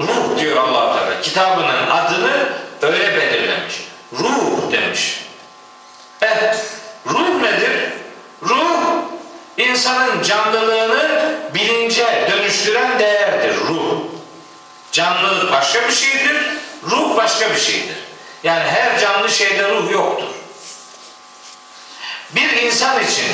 [0.00, 1.20] Ruh diyor allah Teala.
[1.20, 2.48] Kitabının adını
[2.82, 3.74] öyle belirlemiş.
[4.12, 5.20] Ruh demiş.
[6.22, 6.54] Eh,
[7.06, 7.92] ruh nedir?
[8.42, 9.02] Ruh,
[9.56, 13.96] insanın canlılığını bilince dönüştüren değerdir ruh.
[14.92, 16.36] Canlılık başka bir şeydir,
[16.82, 17.96] ruh başka bir şeydir.
[18.42, 20.28] Yani her canlı şeyde ruh yoktur.
[22.30, 23.26] Bir insan için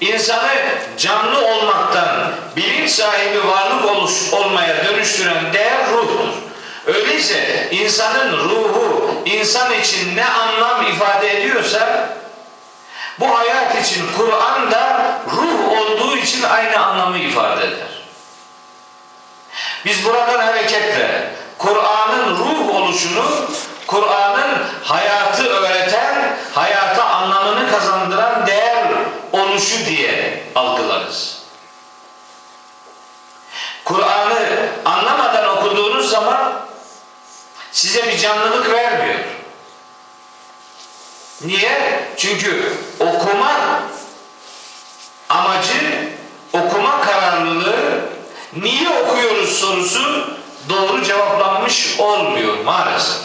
[0.00, 0.52] insanı
[0.98, 6.45] canlı olmaktan bilinç sahibi varlık oluş, olmaya dönüştüren değer ruhtur.
[6.86, 12.08] Öyleyse insanın ruhu insan için ne anlam ifade ediyorsa
[13.20, 18.02] bu hayat için Kur'an da ruh olduğu için aynı anlamı ifade eder.
[19.84, 23.24] Biz buradan hareketle Kur'an'ın ruh oluşunu,
[23.86, 28.88] Kur'an'ın hayatı öğreten, hayata anlamını kazandıran değer
[29.32, 31.42] oluşu diye algılarız.
[33.84, 36.45] Kur'an'ı anlamadan okuduğunuz zaman
[37.76, 39.20] size bir canlılık vermiyor.
[41.44, 42.08] Niye?
[42.16, 43.82] Çünkü okuma
[45.28, 46.10] amacı,
[46.52, 48.00] okuma kararlılığı,
[48.52, 50.30] niye okuyoruz sorusu
[50.68, 53.20] doğru cevaplanmış olmuyor maalesef.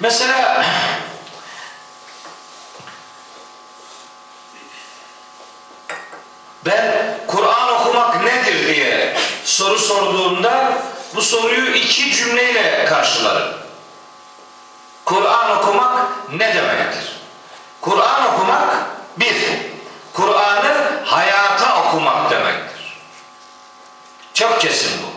[0.00, 0.66] Mesela
[6.66, 13.54] ben Kur'an okumak nedir diye soru sorduğumda bu soruyu iki cümleyle karşılarım.
[15.04, 17.12] Kur'an okumak ne demektir?
[17.80, 19.36] Kur'an okumak bir,
[20.12, 22.98] Kur'an'ı hayata okumak demektir.
[24.34, 25.12] Çok kesin bu.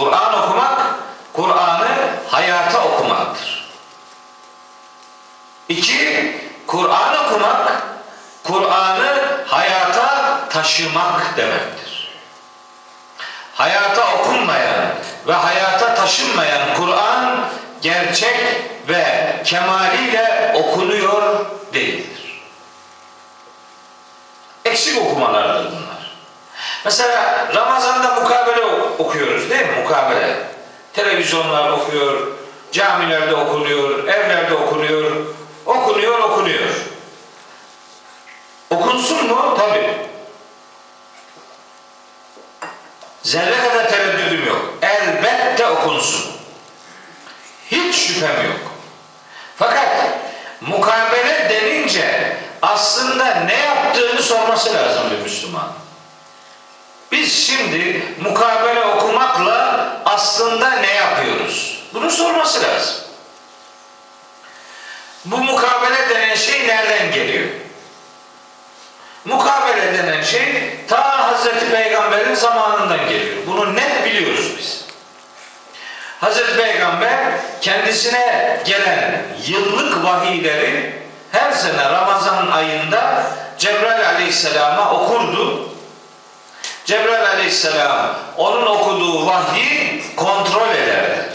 [0.00, 0.80] Kur'an okumak,
[1.32, 1.96] Kur'an'ı
[2.28, 3.72] hayata okumaktır.
[5.68, 7.82] İki, Kur'an okumak,
[8.44, 12.12] Kur'an'ı hayata taşımak demektir.
[13.54, 14.91] Hayata okunmayan
[15.26, 17.48] ve hayata taşınmayan Kur'an
[17.82, 18.36] gerçek
[18.88, 19.04] ve
[19.44, 22.42] kemaliyle okunuyor değildir.
[24.64, 26.12] Eksik okumalardır bunlar.
[26.84, 28.64] Mesela Ramazan'da mukabele
[28.98, 29.82] okuyoruz değil mi?
[29.82, 30.36] Mukabele.
[30.92, 32.28] Televizyonlar okuyor,
[32.72, 35.12] camilerde okunuyor, evlerde okunuyor,
[35.66, 36.70] okunuyor, okunuyor.
[38.70, 39.56] Okunsun mu?
[39.58, 39.96] Tabii.
[43.22, 43.82] Zerre kadar.
[44.02, 44.21] Elbette
[45.72, 46.32] okunsun.
[47.70, 48.72] Hiç şüphem yok.
[49.56, 49.88] Fakat
[50.60, 55.72] mukabele denince aslında ne yaptığını sorması lazım bir Müslüman.
[57.12, 61.78] Biz şimdi mukabele okumakla aslında ne yapıyoruz?
[61.94, 62.96] Bunu sorması lazım.
[65.24, 67.48] Bu mukabele denen şey nereden geliyor?
[69.24, 73.36] Mukabele denen şey ta Hazreti Peygamber'in zamanından geliyor.
[73.46, 74.84] Bunu net biliyoruz biz.
[76.22, 77.18] Hazreti Peygamber
[77.60, 83.26] kendisine gelen yıllık vahiyleri her sene Ramazan ayında
[83.58, 85.68] Cebrail Aleyhisselam'a okurdu.
[86.84, 91.28] Cebrail Aleyhisselam onun okuduğu vahyi kontrol ederdi.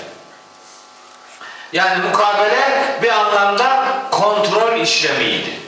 [1.74, 5.60] Yani mukabele bir anlamda kontrol işlemiydi.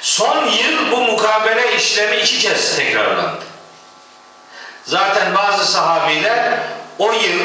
[0.00, 3.51] Son yıl bu mukabele işlemi iki kez tekrarlandı.
[4.84, 6.58] Zaten bazı sahabiler
[6.98, 7.40] o yıl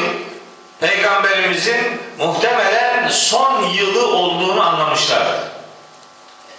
[0.80, 5.52] Peygamberimizin muhtemelen son yılı olduğunu anlamışlardı.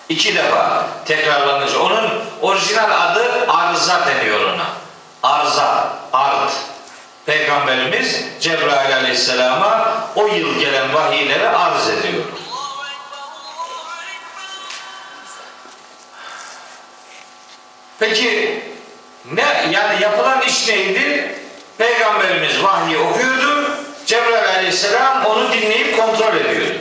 [0.08, 1.78] İki defa tekrarlanınca.
[1.78, 2.10] Onun
[2.42, 4.64] orijinal adı arıza deniyor ona.
[5.22, 6.52] Arza, art.
[7.26, 12.24] Peygamberimiz Cebrail aleyhisselama o yıl gelen vahiyleri arz ediyor.
[17.98, 18.62] Peki
[19.32, 21.34] ne yani yapılan iş neydi?
[21.78, 23.70] Peygamberimiz vahyi okuyordu.
[24.06, 26.78] Cebrail aleyhisselam onu dinleyip kontrol ediyordu.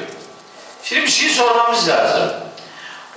[0.84, 2.30] Şimdi bir şey sormamız lazım.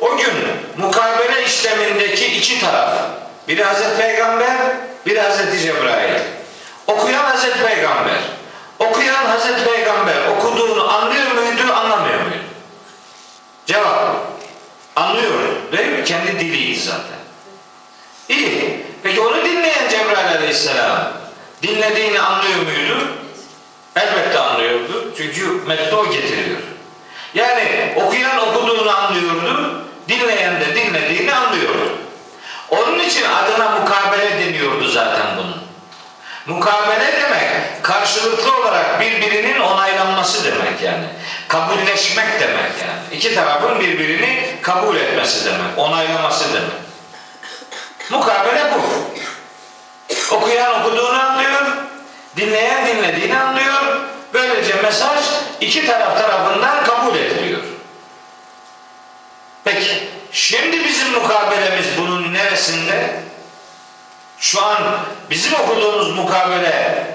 [0.00, 0.32] O gün
[0.76, 2.94] mukabele işlemindeki iki taraf.
[3.48, 4.56] Biri Hazreti Peygamber,
[5.06, 6.20] biri Hazreti Cebrail.
[6.86, 8.18] Okuyan Hazreti Peygamber.
[8.78, 12.44] Okuyan Hazreti Peygamber okuduğunu anlıyor muydu, anlamıyor muydu?
[13.66, 14.16] Cevap.
[14.96, 15.32] Anlıyor.
[15.72, 16.04] Değil mi?
[16.04, 17.20] Kendi diliydi zaten.
[18.28, 18.86] İyi.
[19.02, 21.12] Peki onu dinleyen Cebrail aleyhisselam
[21.62, 23.08] dinlediğini anlıyor muydu?
[23.96, 25.14] Elbette anlıyordu.
[25.16, 26.58] Çünkü metni o getiriyor.
[27.34, 31.98] Yani okuyan okuduğunu anlıyordu, dinleyen de dinlediğini anlıyordu.
[32.70, 35.56] Onun için adına mukabele deniyordu zaten bunun.
[36.46, 41.04] Mukabele demek karşılıklı olarak birbirinin onaylanması demek yani.
[41.48, 43.00] Kabulleşmek demek yani.
[43.12, 46.70] İki tarafın birbirini kabul etmesi demek, onaylaması demek.
[48.10, 48.80] Mukabele bu.
[50.30, 51.62] Okuyan okuduğunu anlıyor,
[52.36, 54.00] dinleyen dinlediğini anlıyor.
[54.34, 55.18] Böylece mesaj
[55.60, 57.60] iki taraf tarafından kabul ediliyor.
[59.64, 63.20] Peki, şimdi bizim mukabelemiz bunun neresinde?
[64.38, 64.98] Şu an
[65.30, 67.06] bizim okuduğumuz mukabele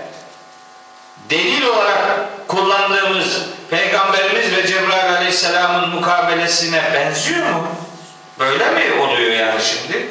[1.29, 7.67] delil olarak kullandığımız Peygamberimiz ve Cebrail Aleyhisselam'ın mukabelesine benziyor mu?
[8.39, 10.07] Böyle mi oluyor yani şimdi?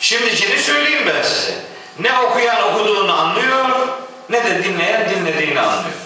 [0.00, 1.71] Şimdikini söyleyeyim ben size.
[1.98, 3.88] Ne okuyan okuduğunu anlıyor,
[4.30, 5.96] ne de dinleyen dinlediğini anlıyor.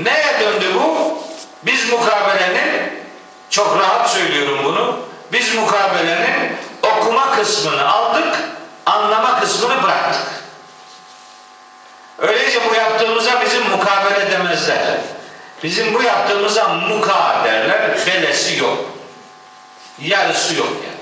[0.00, 1.18] Neye döndü bu?
[1.62, 3.02] Biz mukabelenin,
[3.50, 5.00] çok rahat söylüyorum bunu,
[5.32, 8.34] biz mukabelenin okuma kısmını aldık,
[8.86, 10.26] anlama kısmını bıraktık.
[12.18, 14.96] Öyleyse bu yaptığımıza bizim mukabele demezler.
[15.62, 18.78] Bizim bu yaptığımıza muka derler, belesi yok.
[19.98, 20.95] Yarısı yok yani.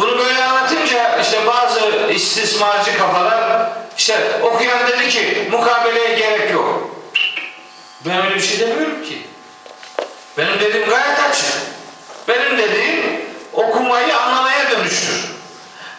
[0.00, 1.80] Bunu böyle anlatınca işte bazı
[2.12, 6.96] istismarcı kafalar işte okuyan dedi ki mukabeleye gerek yok.
[8.06, 9.26] Ben öyle bir şey demiyorum ki.
[10.38, 11.44] Benim dediğim gayet açık.
[12.28, 15.24] Benim dediğim okumayı anlamaya dönüştür.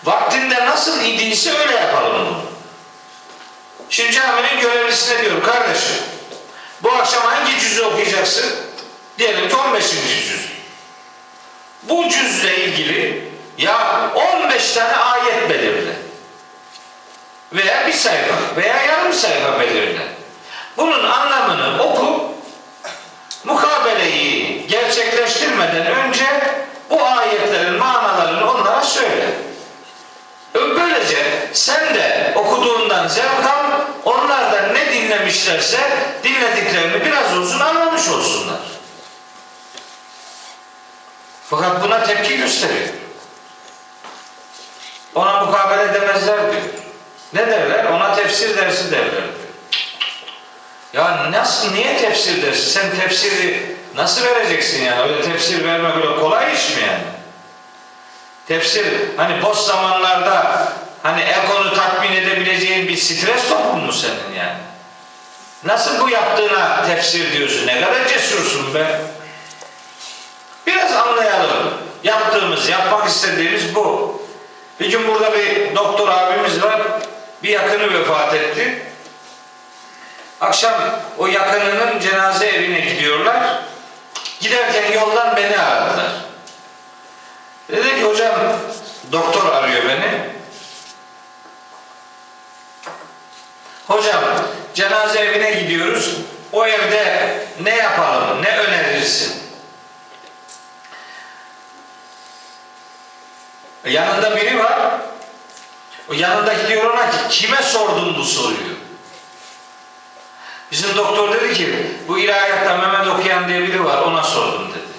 [0.03, 2.41] Vaktinde nasıl idiyse öyle yapalım bunu.
[3.89, 5.95] Şimdi caminin görevlisine diyorum kardeşim
[6.83, 8.55] bu akşam hangi cüzü okuyacaksın?
[9.17, 9.83] Diyelim ki 15.
[9.89, 10.45] cüz.
[11.83, 13.30] Bu cüzle ilgili
[13.61, 15.93] ya 15 tane ayet belirle.
[17.53, 20.01] Veya bir sayfa veya yarım sayfa belirle.
[20.77, 22.31] Bunun anlamını oku.
[23.43, 26.25] Mukabeleyi gerçekleştirmeden önce
[26.89, 29.29] bu ayetlerin manalarını onlara söyle.
[30.53, 35.79] Böylece sen de okuduğundan zevk al, onlar ne dinlemişlerse
[36.23, 38.59] dinlediklerini biraz olsun anlamış olsunlar.
[41.49, 43.00] Fakat buna tepki gösteriyor.
[45.15, 46.63] Ona mukabele demezler diyor.
[47.33, 47.85] Ne derler?
[47.85, 49.23] Ona tefsir dersi derler diyor.
[50.93, 52.69] Ya nasıl, niye tefsir dersi?
[52.69, 55.01] Sen tefsiri nasıl vereceksin yani?
[55.01, 57.03] Öyle tefsir vermek öyle kolay iş mi yani?
[58.47, 58.85] Tefsir
[59.17, 60.67] hani boş zamanlarda
[61.03, 64.57] hani ekonu tatmin edebileceğin bir stres topun mu senin yani?
[65.63, 67.67] Nasıl bu yaptığına tefsir diyorsun?
[67.67, 69.01] Ne kadar cesursun be?
[70.67, 71.73] Biraz anlayalım.
[72.03, 74.20] Yaptığımız, yapmak istediğimiz bu.
[74.81, 76.81] Bir gün burada bir doktor abimiz var.
[77.43, 78.81] Bir yakını vefat etti.
[80.41, 80.73] Akşam
[81.17, 83.61] o yakınının cenaze evine gidiyorlar.
[84.39, 86.11] Giderken yoldan beni aradılar.
[87.69, 88.35] Dedi ki hocam
[89.11, 90.19] doktor arıyor beni.
[93.87, 94.23] Hocam
[94.73, 96.17] cenaze evine gidiyoruz.
[96.51, 99.40] O evde ne yapalım, ne önerirsin?
[103.85, 104.91] Yanında biri var.
[106.09, 108.75] O yanındaki diyor ona ki kime sordun bu soruyu?
[110.71, 111.75] Bizim doktor dedi ki
[112.07, 114.91] bu ilahiyatta Mehmet okuyan diye biri var ona sordum dedi.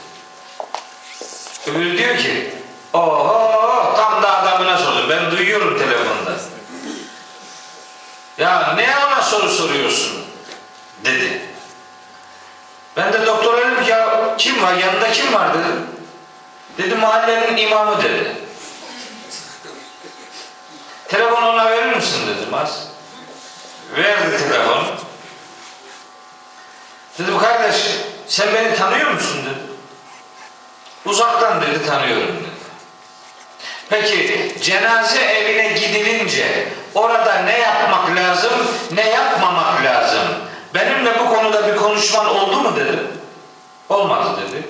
[1.70, 2.55] Öbürü diyor ki
[2.93, 5.11] oho tam da adamına sordum.
[5.11, 6.33] Ben duyuyorum telefonda.
[8.39, 10.24] Ya ne ona soru soruyorsun?
[11.05, 11.43] Dedi.
[12.97, 15.87] Ben de doktora dedim ya kim var yanında kim var dedim.
[16.78, 18.37] Dedi mahallenin imamı dedi.
[21.13, 22.89] Telefonu ona verir misin dedim az.
[23.97, 24.85] Verdi telefonu.
[27.19, 27.77] Dedim kardeş
[28.27, 29.73] sen beni tanıyor musun dedi.
[31.05, 32.53] Uzaktan dedi tanıyorum dedi.
[33.91, 38.53] Peki cenaze evine gidilince orada ne yapmak lazım,
[38.93, 40.29] ne yapmamak lazım?
[40.75, 43.09] Benimle bu konuda bir konuşman oldu mu dedim.
[43.89, 44.63] Olmadı dedi.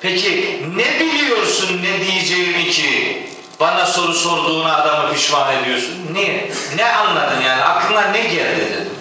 [0.00, 6.08] Peki ne biliyorsun ne diyeceğimi ki bana soru sorduğuna adamı pişman ediyorsun?
[6.12, 6.50] Niye?
[6.76, 7.62] Ne anladın yani?
[7.62, 8.94] Aklına ne geldi dedim.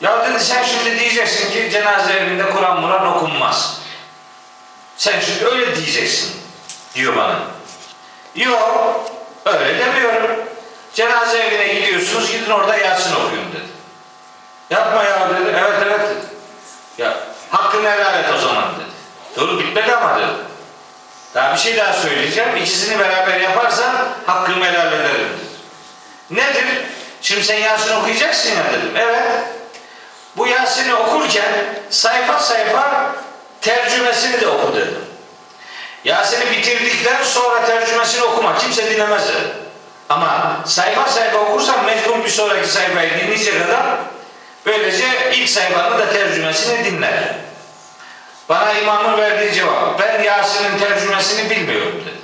[0.00, 3.80] Ya dedi sen şimdi diyeceksin ki cenaze evinde Kur'an Muran okunmaz.
[4.96, 6.36] Sen şimdi öyle diyeceksin
[6.94, 7.38] diyor bana.
[8.34, 9.10] Yok
[9.44, 10.30] öyle demiyorum.
[10.94, 13.64] Cenaze evine gidiyorsunuz gidin orada Yasin okuyun dedi.
[14.70, 15.56] Yapma ya dedi.
[15.58, 16.26] Evet evet dedi.
[16.98, 17.14] Ya
[17.50, 18.90] hakkını helal et o zaman dedi.
[19.36, 20.32] Dur bitmedi ama dedi.
[21.34, 22.56] Daha bir şey daha söyleyeceğim.
[22.56, 23.94] İkisini beraber yaparsan
[24.26, 25.28] hakkımı helal ederim.
[26.30, 26.64] Nedir?
[27.22, 28.92] Şimdi sen Yasin okuyacaksın ya dedim.
[28.96, 29.22] Evet.
[30.36, 31.52] Bu Yasin'i okurken
[31.90, 33.14] sayfa sayfa
[33.60, 35.04] tercümesini de oku dedim.
[36.04, 38.58] Yasin'i bitirdikten sonra tercümesini okuma.
[38.58, 39.48] Kimse dinlemez dedi.
[40.08, 43.98] Ama sayfa sayfa okursan mecbur bir sonraki sayfayı dinleyecek adam
[44.66, 47.34] böylece ilk sayfanın da tercümesini dinler.
[48.48, 52.14] Bana imamın verdiği cevap ben Yasin'in tercümesini bilmiyorum dedi.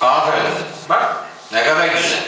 [0.00, 0.66] Aferin dedim.
[0.88, 1.16] Bak
[1.52, 2.22] ne kadar güzel.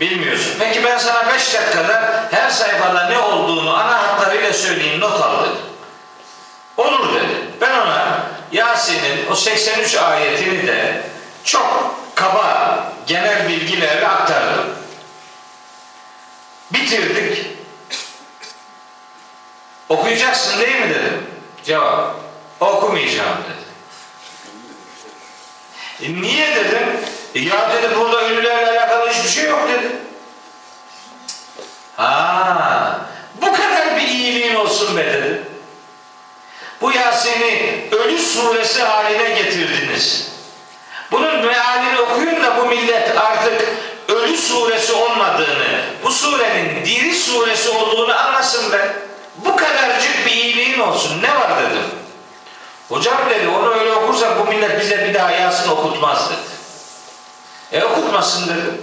[0.00, 0.52] Bilmiyorsun.
[0.58, 5.56] Peki ben sana 5 dakikada her sayfada ne olduğunu ana hatlarıyla söyleyeyim not al dedim.
[6.76, 7.34] Olur dedi.
[7.60, 8.18] Ben ona
[8.52, 11.02] Yasin'in o 83 ayetini de
[11.44, 14.64] çok kaba genel bilgilerle aktardım.
[16.70, 17.46] Bitirdik.
[19.88, 21.26] Okuyacaksın değil mi dedim.
[21.64, 22.14] Cevap.
[22.60, 23.66] Okumayacağım dedi.
[26.02, 26.88] E niye dedim?
[27.36, 29.96] E ya dedi burada ölülerle alakalı hiçbir şey yok dedi.
[31.96, 33.00] Ha,
[33.42, 35.42] bu kadar bir iyiliğin olsun be dedi.
[36.80, 40.32] Bu Yasin'i ölü suresi haline getirdiniz.
[41.12, 43.62] Bunun mealini okuyun da bu millet artık
[44.08, 48.96] ölü suresi olmadığını, bu surenin diri suresi olduğunu anlasın be.
[49.36, 51.22] Bu kadarcık bir iyiliğin olsun.
[51.22, 51.82] Ne var dedim.
[52.88, 56.55] Hocam dedi onu öyle okursak bu millet bize bir daha Yasin okutmaz dedi.
[57.72, 58.82] E okutmasın dedim.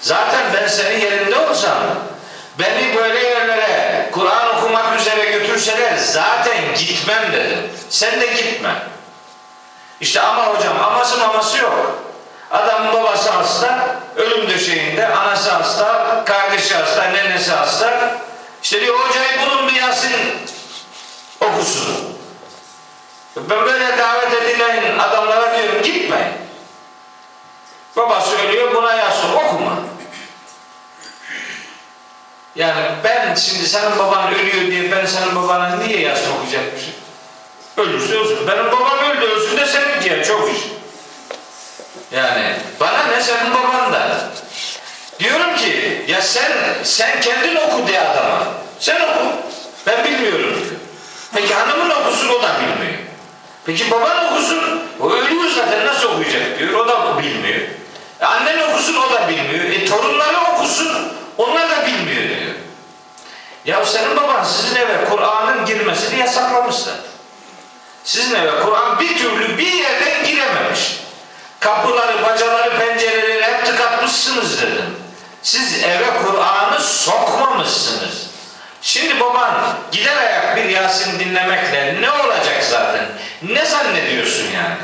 [0.00, 1.78] Zaten ben senin yerinde olsam
[2.58, 7.58] beni böyle yerlere Kur'an okumak üzere götürseler zaten gitmem dedim.
[7.90, 8.74] Sen de gitme.
[10.00, 12.02] İşte ama hocam aması maması yok.
[12.50, 18.18] Adamın babası hasta, ölüm döşeğinde, anası hasta, kardeşi hasta, nenesi hasta.
[18.62, 20.16] İşte diyor hocayı bulun bir Yasin
[21.40, 22.18] okusun.
[23.36, 26.43] Ben böyle davet edilen adamlara diyorum gitmeyin.
[27.96, 29.78] Baba söylüyor buna Yasin okuma.
[32.56, 36.92] Yani ben şimdi senin baban ölüyor diye ben senin babana niye Yasin okuyacakmışım?
[37.76, 38.46] Ölürse ölsün.
[38.48, 40.60] Benim babam öldü ölsün de senin diye çok iş.
[42.12, 44.18] Yani bana ne senin baban da.
[45.20, 48.46] Diyorum ki ya sen sen kendin oku diye adama.
[48.78, 49.24] Sen oku.
[49.86, 50.66] Ben bilmiyorum.
[51.34, 52.98] Peki hanımın okusun o da bilmiyor.
[53.66, 54.82] Peki baban okusun.
[55.00, 56.72] O ölüyor zaten nasıl okuyacak diyor.
[56.72, 57.60] O da bilmiyor.
[58.20, 59.64] E annen okusun o da bilmiyor.
[59.64, 62.54] E torunları okusun onlar da bilmiyor diyor.
[63.64, 67.10] Ya senin baban sizin eve Kur'an'ın girmesini yasaklamış zaten.
[68.04, 71.00] Sizin eve Kur'an bir türlü bir yerden girememiş.
[71.60, 74.96] Kapıları, bacaları, pencereleri hep tıkatmışsınız dedim.
[75.42, 78.26] Siz eve Kur'an'ı sokmamışsınız.
[78.82, 83.06] Şimdi baban gider ayak bir Yasin dinlemekle ne olacak zaten?
[83.42, 84.76] Ne zannediyorsun yani?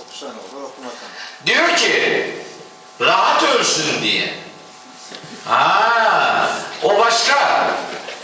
[0.00, 1.08] Okusan olur okumasan.
[1.46, 2.35] Diyor ki
[3.00, 4.34] rahat ölsün diye.
[5.48, 6.48] Ha,
[6.82, 7.66] o başka.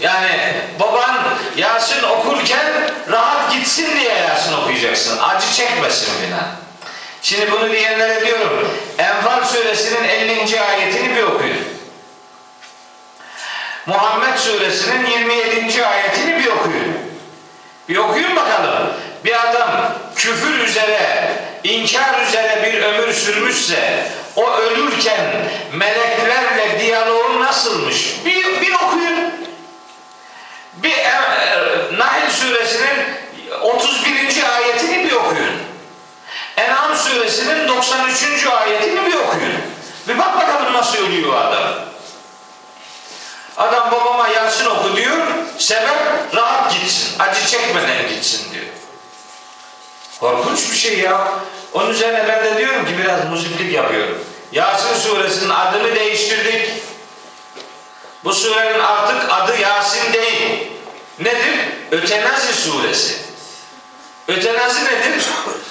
[0.00, 1.24] Yani baban
[1.56, 5.18] Yasin okurken rahat gitsin diye Yasin okuyacaksın.
[5.18, 6.46] Acı çekmesin filan.
[7.22, 8.68] Şimdi bunu diyenlere diyorum.
[8.98, 10.60] Enfal suresinin 50.
[10.60, 11.64] ayetini bir okuyun.
[13.86, 15.86] Muhammed suresinin 27.
[15.86, 16.96] ayetini bir okuyun.
[17.88, 18.88] Bir okuyun bakalım.
[19.24, 21.32] Bir adam küfür üzere,
[21.64, 24.06] inkar üzere bir ömür sürmüşse
[24.36, 28.24] o ölürken meleklerle diyaloğu nasılmış?
[28.24, 29.32] Bir, bir okuyun.
[30.76, 31.20] Bir e,
[31.98, 33.06] Nahl suresinin
[33.60, 34.42] 31.
[34.56, 35.62] ayetini bir okuyun.
[36.56, 38.46] En'am suresinin 93.
[38.46, 39.52] ayetini bir okuyun.
[40.08, 41.74] Bir bak bakalım nasıl ölüyor adam.
[43.56, 45.26] Adam babama Yasin oku diyor.
[45.58, 45.98] Sebep
[46.34, 47.18] rahat gitsin.
[47.18, 48.64] Acı çekmeden gitsin diyor.
[50.22, 51.28] Korkunç bir şey ya.
[51.72, 54.18] Onun üzerine ben de diyorum ki biraz muziplik yapıyorum.
[54.52, 56.70] Yasin suresinin adını değiştirdik.
[58.24, 60.72] Bu surenin artık adı Yasin değil.
[61.18, 61.58] Nedir?
[61.90, 63.14] Ötenazi suresi.
[64.28, 65.26] Ötenazi nedir?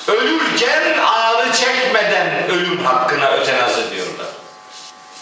[0.07, 4.27] Ölürken ağrı çekmeden ölüm hakkına ötenazi diyorlar.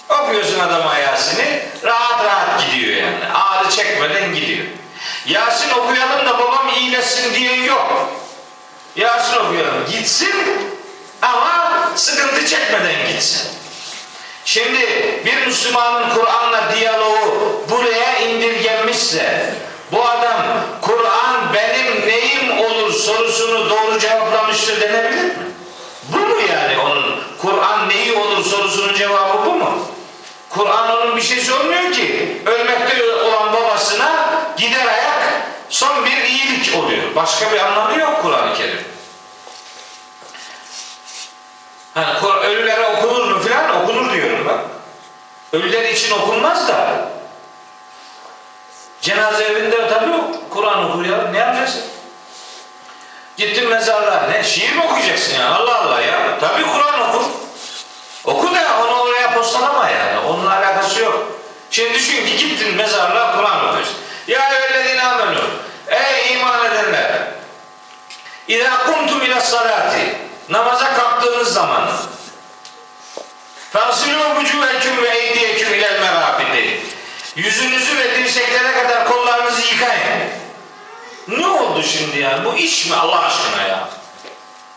[0.09, 3.33] Okuyorsun adama Yasin'i, rahat rahat gidiyor yani.
[3.33, 4.65] Ağrı çekmeden gidiyor.
[5.25, 8.09] Yasin okuyalım da babam iyileşsin diye yok.
[8.95, 9.85] Yasin okuyalım.
[9.91, 10.35] Gitsin
[11.21, 13.47] ama sıkıntı çekmeden gitsin.
[14.45, 14.79] Şimdi
[15.25, 19.53] bir Müslümanın Kur'an'la diyaloğu buraya indirgenmişse
[19.91, 20.45] bu adam
[20.81, 25.33] Kur'an benim neyim olur sorusunu doğru cevaplamıştır denebilir mi?
[26.13, 29.87] Bu mu yani onun Kur'an neyi olur sorusunun cevabı bu mu?
[30.49, 32.37] Kur'an onun bir şeysi olmuyor ki.
[32.45, 35.18] Ölmekte olan babasına gider ayak
[35.69, 37.15] son bir iyilik oluyor.
[37.15, 38.83] Başka bir anlamı yok Kur'an-ı Kerim.
[41.93, 44.59] Hani Kur- ölülere okunur mu filan okunur diyorum bak.
[45.53, 47.09] Ölüler için okunmaz da.
[49.01, 50.11] Cenaze evinde tabii
[50.49, 51.17] Kur'an okur ya.
[51.31, 51.81] Ne yapacaksın?
[53.37, 54.43] Gittin mezarlığa ne?
[54.43, 55.55] Şiir mi okuyacaksın ya?
[55.55, 56.39] Allah Allah ya.
[56.39, 57.25] Tabii Kur'an okur.
[58.25, 58.49] Oku
[60.89, 61.27] manası yok.
[61.71, 63.95] Şimdi düşün ki gittin mezarlığa Kur'an okuyorsun.
[64.29, 65.41] Ya eyyühellezine amenu.
[65.87, 67.11] Ey iman edenler.
[68.47, 70.15] İzâ kumtum ila salati.
[70.49, 71.89] Namaza kalktığınız zaman.
[73.73, 76.81] Fasilu vucuheküm ve eydiyeküm ilel merafidi.
[77.35, 80.29] Yüzünüzü ve dirseklere kadar kollarınızı yıkayın.
[81.27, 82.45] Ne oldu şimdi ya?
[82.45, 83.89] Bu iş mi Allah aşkına ya?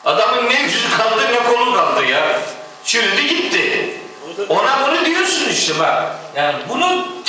[0.05, 2.39] Adamın ne yüzü kaldı ne kolu kaldı ya.
[2.85, 3.91] Çürüdü gitti.
[4.49, 6.17] Ona bunu diyorsun işte bak.
[6.37, 7.22] Yani bunu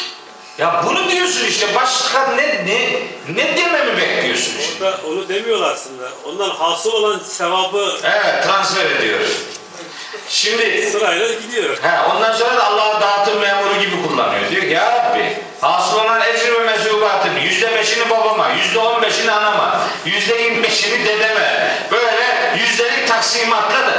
[0.57, 2.99] ya bunu diyorsun işte başka ne ne
[3.35, 4.85] ne dememi bekliyorsun işte.
[4.85, 6.03] Orada onu demiyorlar aslında.
[6.25, 9.31] Ondan hasıl olan sevabı Evet transfer ediyoruz.
[10.29, 11.77] Şimdi sırayla gidiyor.
[11.81, 14.49] He, ondan sonra da Allah'ı dağıtım memuru gibi kullanıyor.
[14.51, 19.31] Diyor ki ya Rabbi hasıl olan ecr ve mesubatın yüzde beşini babama, yüzde on beşini
[19.31, 21.77] anama, yüzde yirmi beşini dedeme.
[21.91, 23.93] Böyle yüzdelik taksimatla da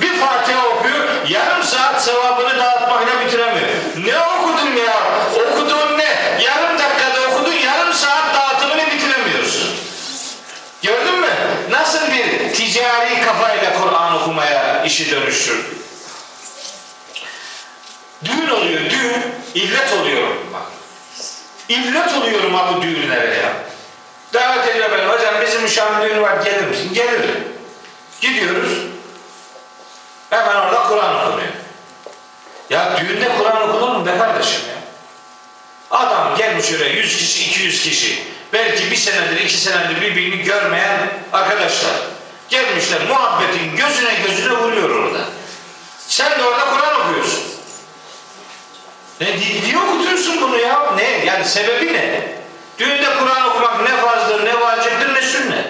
[0.00, 3.68] bir Fatiha okuyor, yarım saat sevabını dağıtmakla bitiremiyor.
[4.04, 4.18] Ne
[12.48, 15.76] Bir ticari kafayla Kur'an okumaya işi dönüştürdü.
[18.24, 19.22] Düğün oluyor, düğün.
[19.54, 20.62] illet oluyorum bak.
[21.68, 23.52] İllet oluyorum ha bu düğünlere ya.
[24.34, 26.94] Davet ediyor beni, hocam bizim uşağın düğünü var gelir misin?
[26.94, 27.44] Gelirim.
[28.20, 28.72] Gidiyoruz.
[30.30, 31.52] Hemen orada Kur'an okunuyor.
[32.70, 34.78] Ya düğünde Kur'an okunur mu be kardeşim ya?
[35.98, 38.22] Adam gelmiş oraya 100 kişi, 200 kişi.
[38.52, 42.17] Belki bir senedir, iki senedir birbirini görmeyen arkadaşlar.
[42.50, 45.24] Gelmişler muhabbetin gözüne gözüne vuruyor orada.
[46.08, 47.42] Sen de orada Kur'an okuyorsun.
[49.20, 50.92] Ne diye okutuyorsun bunu ya?
[50.96, 51.24] Ne?
[51.24, 52.38] Yani sebebi ne?
[52.78, 55.66] Düğünde Kur'an okumak ne farzdır, ne vaciptir, ne sünnet.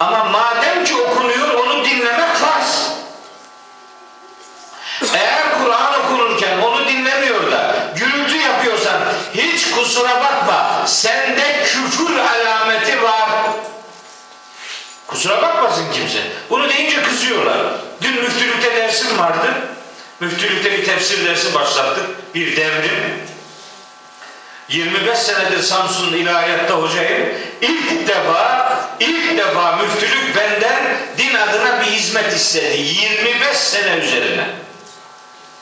[0.00, 2.92] Ama madem ki okunuyor onu dinlemek farz.
[5.14, 9.00] Eğer Kur'an okunurken onu dinlemiyor da gürültü yapıyorsan
[9.34, 13.28] hiç kusura bakma sende küfür alameti var.
[15.22, 16.18] Kusura bakmasın kimse.
[16.50, 17.58] Bunu deyince kızıyorlar.
[18.02, 19.46] Dün müftülükte dersim vardı.
[20.20, 22.04] Müftülükte bir tefsir dersi başlattık.
[22.34, 23.22] Bir devrim.
[24.68, 27.28] 25 senedir Samsun'un ilahiyatta hocayım.
[27.60, 32.78] İlk defa, ilk defa müftülük benden din adına bir hizmet istedi.
[32.78, 34.46] 25 sene üzerine.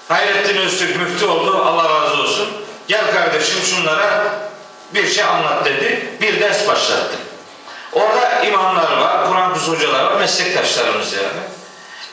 [0.09, 1.63] Hayrettin Öztürk müftü oldu.
[1.67, 2.49] Allah razı olsun.
[2.89, 4.35] Gel kardeşim şunlara
[4.95, 6.09] bir şey anlat dedi.
[6.21, 7.30] Bir ders başlattı.
[7.93, 11.27] Orada imamlar var, Kur'an kursu hocalar var, meslektaşlarımız yani.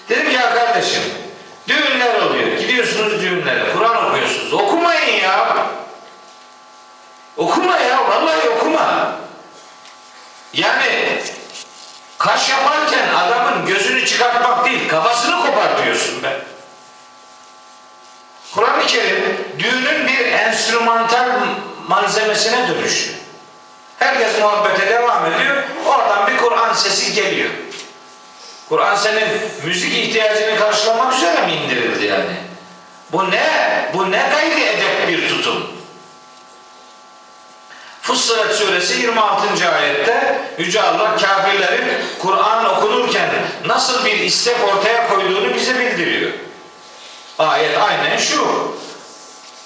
[0.10, 1.02] Dedim ki ya kardeşim,
[1.68, 2.58] düğünler oluyor.
[2.58, 4.54] Gidiyorsunuz düğünlere, Kur'an okuyorsunuz.
[4.54, 5.68] Okumayın ya.
[7.38, 9.12] Okuma ya, vallahi okuma.
[10.54, 11.22] Yani
[12.18, 16.40] kaş yaparken adamın gözünü çıkartmak değil, kafasını kopartıyorsun be.
[18.56, 21.26] Kur'an-ı Kerim düğünün bir enstrümantal
[21.88, 23.17] malzemesine dönüşüyor.
[24.00, 25.64] Herkes muhabbete devam ediyor.
[25.86, 27.50] Oradan bir Kur'an sesi geliyor.
[28.70, 29.28] Kur'an senin
[29.66, 32.36] müzik ihtiyacını karşılamak üzere mi indirildi yani?
[33.12, 33.90] Bu ne?
[33.94, 35.72] Bu ne gayri edep bir tutum?
[38.02, 39.70] Fussilet suresi 26.
[39.76, 43.30] ayette Yüce Allah kafirlerin Kur'an okunurken
[43.66, 46.32] nasıl bir istek ortaya koyduğunu bize bildiriyor.
[47.40, 48.48] Ayet aynen şu.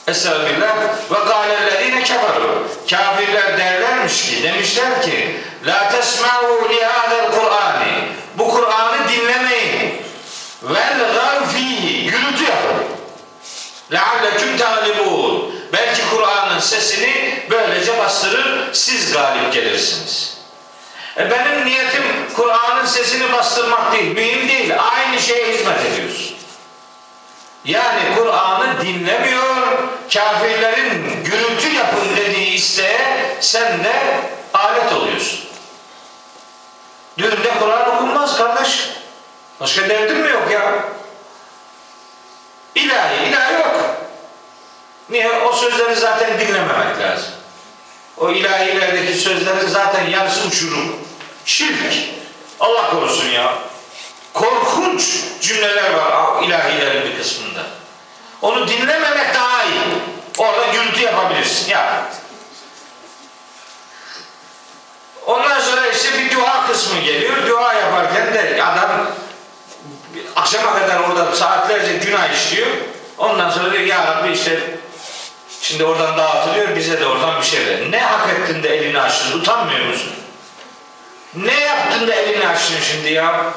[0.08, 0.78] Estağfirullah.
[1.12, 2.68] Ve gâlellezîne keferu.
[2.90, 8.08] Kafirler derlermiş ki, demişler ki La tesma'u li hâzel Kur'ani.
[8.38, 10.02] Bu Kur'an'ı dinlemeyin.
[10.64, 12.06] Vel gav fihi.
[12.06, 12.86] Gürültü yapın.
[13.92, 15.56] Lealleküm tâlibûn.
[15.74, 20.38] Belki Kur'an'ın sesini böylece bastırır, siz galip gelirsiniz.
[21.18, 22.04] E benim niyetim
[22.36, 24.74] Kur'an'ın sesini bastırmak değil, mühim değil.
[24.96, 26.36] Aynı şeye hizmet ediyorsun.
[27.66, 29.78] Yani Kur'an'ı dinlemiyor,
[30.14, 34.20] kafirlerin gürültü yapın dediği isteğe sen de
[34.54, 35.40] alet oluyorsun.
[37.18, 38.90] Düğünde Kur'an okunmaz kardeş.
[39.60, 40.84] Başka derdin mi yok ya?
[42.76, 43.96] İlahi, ilahi yok.
[45.10, 45.32] Niye?
[45.32, 47.30] O sözleri zaten dinlememek lazım.
[48.18, 50.96] O ilahilerdeki sözlerin zaten yarısı uçurum.
[51.46, 51.94] Şirk.
[52.60, 53.54] Allah korusun ya.
[54.34, 57.64] Korkunç cümleler var ilahilerin bir kısmında.
[58.42, 59.82] Onu dinlememek daha iyi.
[60.38, 61.70] Orada gürültü yapabilirsin.
[61.70, 62.06] Ya.
[65.26, 67.48] Ondan sonra işte bir dua kısmı geliyor.
[67.48, 69.08] Dua yaparken de adam
[70.36, 72.68] akşama kadar orada saatlerce günah işliyor.
[73.18, 74.60] Ondan sonra diyor ya Rabbi işte
[75.62, 77.92] şimdi oradan dağıtılıyor bize de oradan bir şey ver.
[77.92, 79.40] Ne hak ettin de elini açtın?
[79.40, 80.12] Utanmıyor musun?
[81.36, 83.54] Ne yaptın da elini açtın şimdi ya?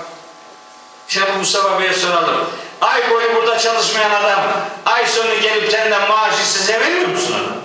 [1.14, 2.50] Şimdi Mustafa Bey'e soralım.
[2.80, 4.40] ay boyu burada çalışmayan adam
[4.86, 7.56] ay sonu gelip senden maaşı size veriyor musun ona?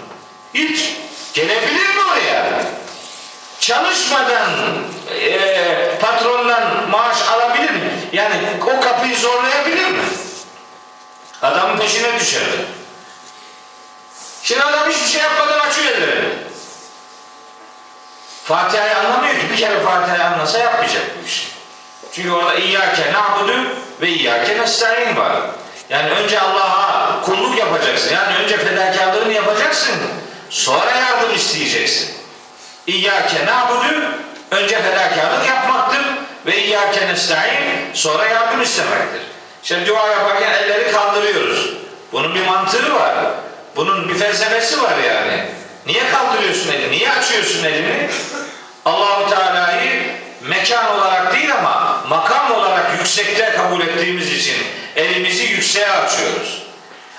[0.54, 0.96] Hiç.
[1.34, 2.64] Gelebilir mi oraya?
[3.60, 4.50] Çalışmadan
[5.20, 7.92] e, patrondan maaş alabilir mi?
[8.14, 8.36] Yani
[8.78, 10.04] o kapıyı zorlayabilir mi?
[11.42, 12.44] Adamın peşine düşer.
[14.44, 16.34] Şimdi adam hiçbir şey yapmadan açıyor ellerini.
[18.44, 19.50] Fatiha'yı anlamıyor ki.
[19.52, 21.59] Bir kere Fatiha'yı anlasa yapmayacak bu işi.
[22.14, 23.54] Çünkü orada İyyâke na'budu
[24.02, 25.34] ve İyyâke nestaîn var.
[25.90, 28.14] Yani önce Allah'a kulluk yapacaksın.
[28.14, 29.96] Yani önce fedakarlığını yapacaksın.
[30.50, 32.10] Sonra yardım isteyeceksin.
[32.88, 34.02] İyyâke na'budu
[34.52, 36.02] önce fedakarlık yapmaktır
[36.46, 39.22] ve İyyâke nestaîn sonra yardım istemektir.
[39.64, 41.74] İşte dua yaparken elleri kaldırıyoruz.
[42.12, 43.16] Bunun bir mantığı var.
[43.76, 45.46] Bunun bir felsefesi var yani.
[45.86, 46.92] Niye kaldırıyorsun elini?
[46.92, 48.10] Niye açıyorsun elini?
[48.86, 54.56] Allahu Teala'yı mekan olarak değil ama makam olarak yüksekte kabul ettiğimiz için
[54.96, 56.64] elimizi yükseğe açıyoruz.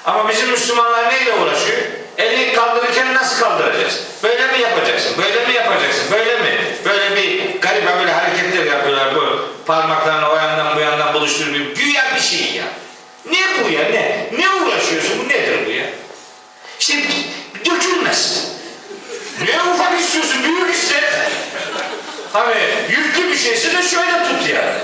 [0.05, 1.79] Ama bizim Müslümanlar neyle uğraşıyor?
[2.19, 4.01] Eli kaldırırken nasıl kaldıracağız?
[4.23, 5.13] Böyle mi yapacaksın?
[5.19, 6.05] Böyle mi yapacaksın?
[6.13, 6.59] Böyle mi?
[6.85, 9.15] Böyle bir garip böyle hareketler yapıyorlar.
[9.15, 11.77] Bu parmaklarını o yandan bu yandan buluşturuyor.
[11.77, 12.65] Güya bir şey ya.
[13.31, 13.83] Ne bu ya?
[13.83, 14.27] Ne?
[14.39, 15.25] Ne uğraşıyorsun?
[15.25, 15.87] Bu nedir bu ya?
[16.81, 16.95] İşte
[17.65, 18.49] dökülmesin.
[19.41, 20.45] Ne ufak istiyorsun?
[20.45, 21.01] Büyük iste.
[22.33, 22.55] Hani
[22.89, 24.79] yüklü bir şeyse de şöyle tut yani.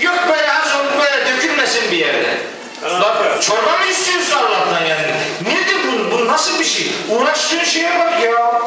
[0.00, 2.36] Yok böyle az olup böyle dökülmesin bir yerde.
[2.82, 5.14] Bak çorba mı istiyorsun Allah'tan yani?
[5.40, 6.10] Nedir bu?
[6.12, 6.92] Bu nasıl bir şey?
[7.08, 8.62] Uğraştığın şeye bak ya.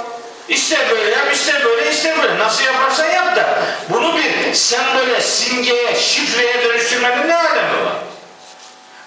[0.49, 2.39] İster böyle yap, ister böyle, ister böyle.
[2.39, 3.59] Nasıl yaparsan yap da
[3.89, 7.93] bunu bir sembole, simgeye, şifreye dönüştürmenin ne alemi var?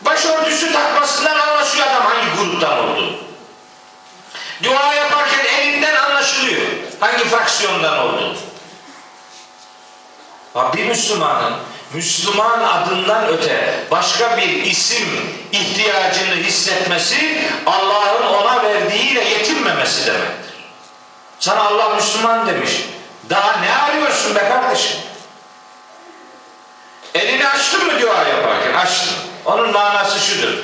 [0.00, 3.16] Başörtüsü takmasından anlaşılıyor adam hangi gruptan olduğunu.
[4.62, 6.60] Dua yaparken elinden anlaşılıyor
[7.00, 8.36] hangi fraksiyondan olduğunu.
[10.54, 11.54] Bir Müslümanın
[11.94, 15.08] Müslüman adından öte başka bir isim
[15.52, 20.54] ihtiyacını hissetmesi Allah'ın ona verdiğiyle yetinmemesi demektir.
[21.40, 22.70] Sana Allah Müslüman demiş.
[23.30, 24.96] Daha ne arıyorsun be kardeşim?
[27.14, 28.72] Elini açtın mı dua yaparken?
[28.74, 29.16] Açtın.
[29.44, 30.54] Onun manası şudur.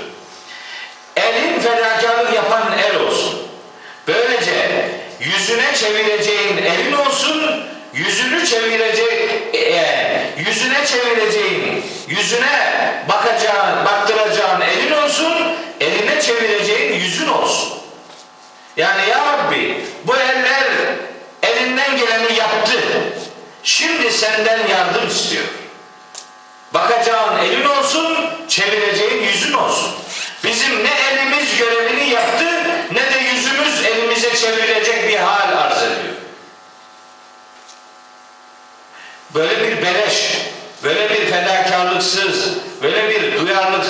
[1.16, 3.42] Elin fedakarlık yapan el olsun.
[4.08, 7.64] Böylece yüzüne çevireceğin elin olsun,
[7.94, 15.34] yüzünü çevirecek, e, yüzüne çevireceğin, yüzüne bakacağın, baktıracağın elin olsun,
[15.80, 17.72] eline çevireceğin yüzün olsun.
[18.76, 20.66] Yani ya Rabbi bu eller
[21.42, 22.78] elinden geleni yaptı.
[23.62, 25.44] Şimdi senden yardım istiyor.
[26.74, 29.92] Bakacağın elin olsun, çevireceğin yüzün olsun.
[30.44, 32.44] Bizim ne elimiz görevini yaptı,
[32.92, 36.09] ne de yüzümüz elimize çevrilecek bir hal arz ediyor.
[39.34, 40.38] Böyle bir beleş,
[40.84, 42.48] böyle bir fedakarlıksız,
[42.82, 43.86] böyle bir duyarlılık,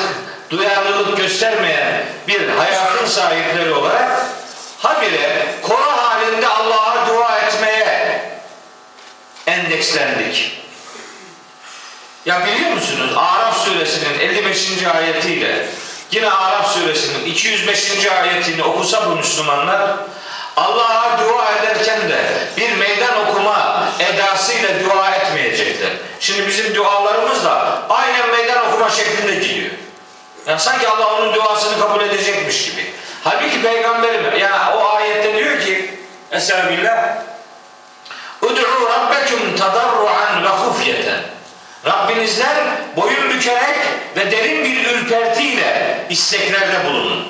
[0.51, 4.27] duyarlılık göstermeyen bir hayatın sahipleri olarak
[4.79, 8.23] habire koro halinde Allah'a dua etmeye
[9.47, 10.61] endekslendik.
[12.27, 14.87] Ya biliyor musunuz Araf suresinin 55.
[14.95, 15.67] ayetiyle
[16.13, 18.07] yine Araf suresinin 205.
[18.07, 19.97] ayetini okusa bu Müslümanlar
[20.57, 22.19] Allah'a dua ederken de
[22.57, 25.91] bir meydan okuma edasıyla dua etmeyecekler.
[26.21, 29.71] Şimdi bizim dualarımız da aynen meydan okuma şeklinde gidiyor.
[30.47, 32.93] Yani sanki Allah onun duasını kabul edecekmiş gibi.
[33.25, 35.95] Halbuki peygamberim yani o ayette diyor ki
[36.33, 37.15] Estağfirullah
[38.43, 41.21] Ud'u rabbekum tadarruan ve hufyeten
[41.87, 42.57] Rabbinizden
[42.97, 43.79] boyun bükerek
[44.17, 47.29] ve derin bir ürpertiyle isteklerde bulunun.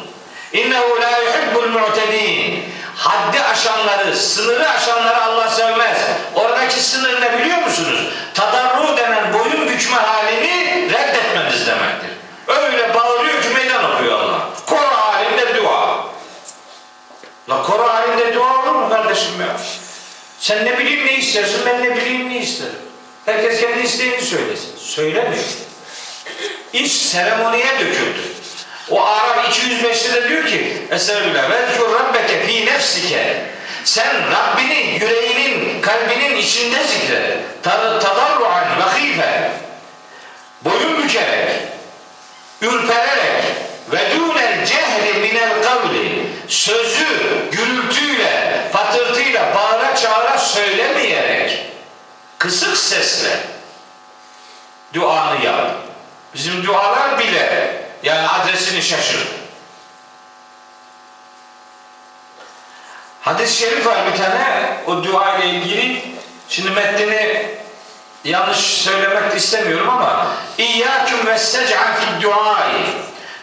[0.52, 2.64] İnnehu la yuhibbul mu'tedin.
[3.01, 5.98] Haddi aşanları, sınırı aşanları Allah sevmez.
[6.34, 8.01] Oradaki sınır ne biliyor musunuz?
[8.34, 12.11] Tadarru denen boyun bükme halini reddetmeniz demektir.
[12.48, 14.40] Öyle bağırıyor ki meydan okuyor Allah.
[14.66, 16.05] Koro halinde dua.
[17.48, 19.57] La koro halinde dua olur mu kardeşim ya?
[20.38, 22.80] Sen ne bileyim ne istersin, ben ne bileyim ne isterim.
[23.26, 24.76] Herkes kendi isteğini söylesin.
[24.78, 25.44] Söylemiyor.
[26.72, 28.39] İş seremoniye döküldü.
[28.91, 31.51] O Araf 205'te de diyor ki Estağfirullah.
[31.51, 33.36] Vezkur rabbeke fi nefsike.
[33.84, 37.38] Sen Rabbini yüreğinin, kalbinin içinde zikret.
[37.62, 39.51] Tad- Tadarruan ve hife.
[40.64, 41.51] Boyun bükerek,
[42.62, 43.45] ürpererek
[43.93, 47.07] ve dûnel cehri minel kavli sözü
[47.53, 51.59] gürültüyle, patırtıyla, bağıra çağıra söylemeyerek
[52.38, 53.36] kısık sesle
[54.95, 55.70] duanı yap.
[56.34, 59.28] Bizim dualar bile yani adresini şaşır.
[63.20, 66.03] Hadis-i şerif var bir tane o dua ile ilgili.
[66.48, 67.46] Şimdi metnini
[68.24, 70.26] yanlış söylemek istemiyorum ama
[70.59, 72.72] İyyâküm ve sec'an fid duai.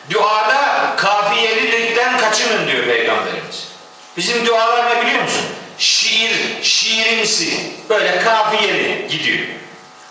[0.09, 3.67] Duada kafiyelilikten kaçının diyor Peygamberimiz.
[4.17, 5.45] Bizim dualar ne biliyor musun?
[5.77, 9.47] Şiir, şiirimsi, böyle kafiyeli gidiyor.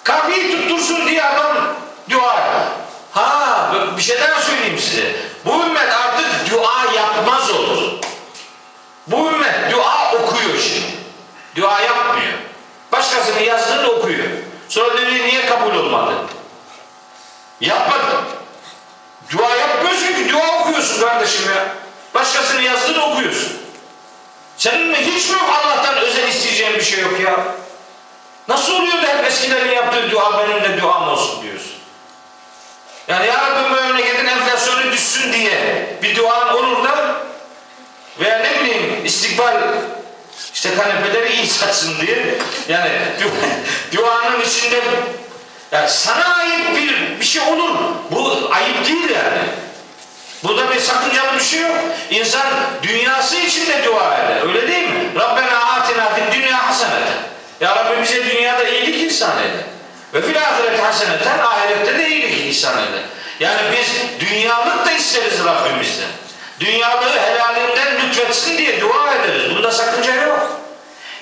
[0.04, 1.56] Kafiyeyi tuttursun diye adam
[2.10, 2.68] dua.
[3.16, 5.16] Ha bir şey daha söyleyeyim size.
[5.44, 8.00] Bu ümmet artık dua yapmaz oldu.
[9.06, 10.96] Bu ümmet dua okuyor şimdi.
[11.56, 12.32] Dua yapmıyor.
[12.92, 14.24] Başkasının yazdığını okuyor.
[14.68, 16.12] Sonra diyor niye kabul olmadı?
[17.60, 18.24] Yapmadı.
[19.32, 21.68] Dua yapmıyorsun ki dua okuyorsun kardeşim ya.
[22.14, 23.52] Başkasının yazdığını okuyorsun.
[24.56, 27.44] Senin mi hiç mi Allah'tan özel isteyeceğin bir şey yok ya?
[28.48, 31.75] Nasıl oluyor da hep eskilerin yaptığı dua benim de duam olsun diyorsun?
[33.08, 37.16] Yani ya Rabbi bu memleketin enflasyonu düşsün diye bir duan olur da
[38.20, 39.54] veya ne bileyim istikbal
[40.54, 42.38] işte kanepeleri iyi satsın diye
[42.68, 42.90] yani
[43.20, 44.80] du- duanın içinde
[45.72, 47.78] yani sana ait bir bir şey olur.
[48.10, 49.42] Bu ayıp değil yani.
[50.44, 51.76] Burada bir sakıncalı bir şey yok.
[52.10, 52.46] İnsan
[52.82, 54.48] dünyası için de dua eder.
[54.48, 55.04] Öyle değil mi?
[55.16, 57.16] Rabbena atina fid dünya haseneten.
[57.60, 59.64] Ya Rabbi bize dünyada iyilik ihsan eder.
[60.16, 62.74] Ve fil ahiret haseneten ahirette de iyilik ihsan.
[63.40, 66.08] Yani biz dünyalık da isteriz Rabbimizden.
[66.60, 69.56] Dünyalığı helalinden lütfetsin diye dua ederiz.
[69.56, 70.60] Bunda sakınca yok.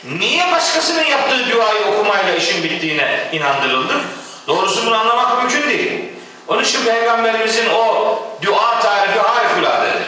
[0.05, 4.01] Niye başkasının yaptığı duayı okumayla işin bittiğine inandırıldık?
[4.47, 6.03] Doğrusu bunu anlamak mümkün değil.
[6.49, 10.07] Onun için Peygamberimizin o dua tarifi harikuladedir.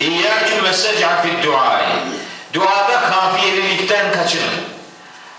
[0.00, 1.84] İyyâküm ve sec'a fid duai.
[2.54, 4.79] Duada kafiyelilikten kaçının.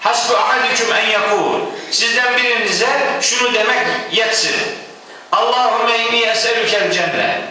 [0.02, 1.60] Hasbu ahadiküm en yakul.
[1.92, 2.90] Sizden birinize
[3.22, 4.56] şunu demek yetsin.
[5.32, 7.42] Allahümme inni eselükel cennet.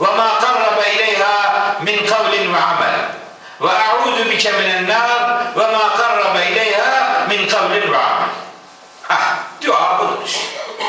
[0.00, 3.00] Ve ma karrabe ileyha min kavlin ve amel.
[3.60, 8.28] Ve a'udu bike minen nar ve ma karrabe ileyha min kavlin ve amel.
[9.08, 10.30] Ah, dua budur.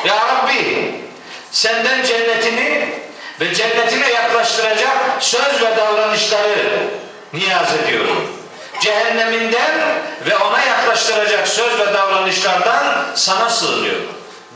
[0.06, 0.96] Ya Rabbi,
[1.52, 2.90] senden cennetini
[3.40, 6.88] ve cennetine yaklaştıracak söz ve davranışları
[7.34, 8.45] niyaz ediyorum.
[8.82, 9.80] Cehenneminden
[10.26, 14.08] ve ona yaklaştıracak söz ve davranışlardan sana sığınıyorum.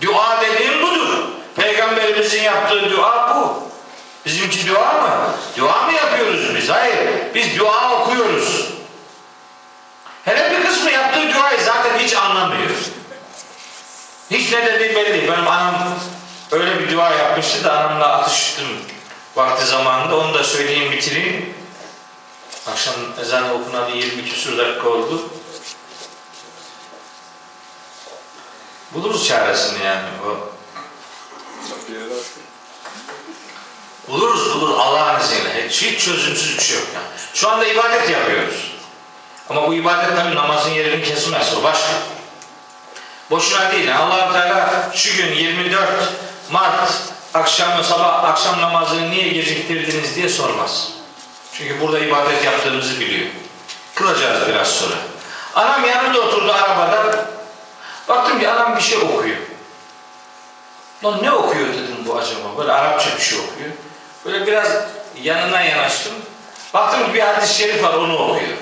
[0.02, 1.24] Dua dediğim budur.
[1.56, 3.70] Peygamberimizin yaptığı dua bu.
[4.26, 5.10] Bizimki dua mı?
[5.58, 6.70] Dua mı yapıyoruz biz?
[6.70, 6.98] Hayır.
[7.36, 8.70] Biz dua okuyoruz.
[10.26, 12.70] Hele bir kısmı yaptığı duayı zaten hiç anlamıyor.
[14.32, 15.32] Hiç ne dediği belli değil.
[15.32, 15.76] Benim anam
[16.52, 18.68] öyle bir dua yapmıştı da anamla atıştım
[19.36, 20.18] vakti zamanında.
[20.18, 21.54] Onu da söyleyeyim bitireyim.
[22.72, 25.30] Akşam ezanı okunalı 20 küsur dakika oldu.
[28.94, 30.08] Buluruz çaresini yani.
[30.26, 30.50] O.
[34.08, 35.70] Buluruz bulur Allah'ın izniyle.
[35.70, 37.06] Hiç, hiç çözümsüz bir şey yok yani.
[37.34, 38.72] Şu anda ibadet yapıyoruz.
[39.50, 41.54] Ama bu ibadet tabii namazın yerini kesmez.
[41.58, 41.94] O başka.
[43.32, 43.98] Boşuna değil.
[43.98, 45.90] allah Teala şu gün 24
[46.52, 46.92] Mart
[47.34, 50.99] akşamı sabah akşam namazını niye geciktirdiniz diye sormaz.
[51.60, 53.28] Çünkü burada ibadet yaptığımızı biliyor.
[53.96, 54.96] Kılacağız biraz sonra.
[55.56, 57.26] Anam yanımda oturdu arabada.
[58.08, 59.38] Baktım ki anam bir şey okuyor.
[61.04, 62.58] Lan ne okuyor dedim bu acaba?
[62.58, 63.70] Böyle Arapça bir şey okuyor.
[64.26, 64.68] Böyle biraz
[65.22, 66.14] yanına yanaştım.
[66.74, 68.58] Baktım ki bir hadis-i şerif var onu okuyor.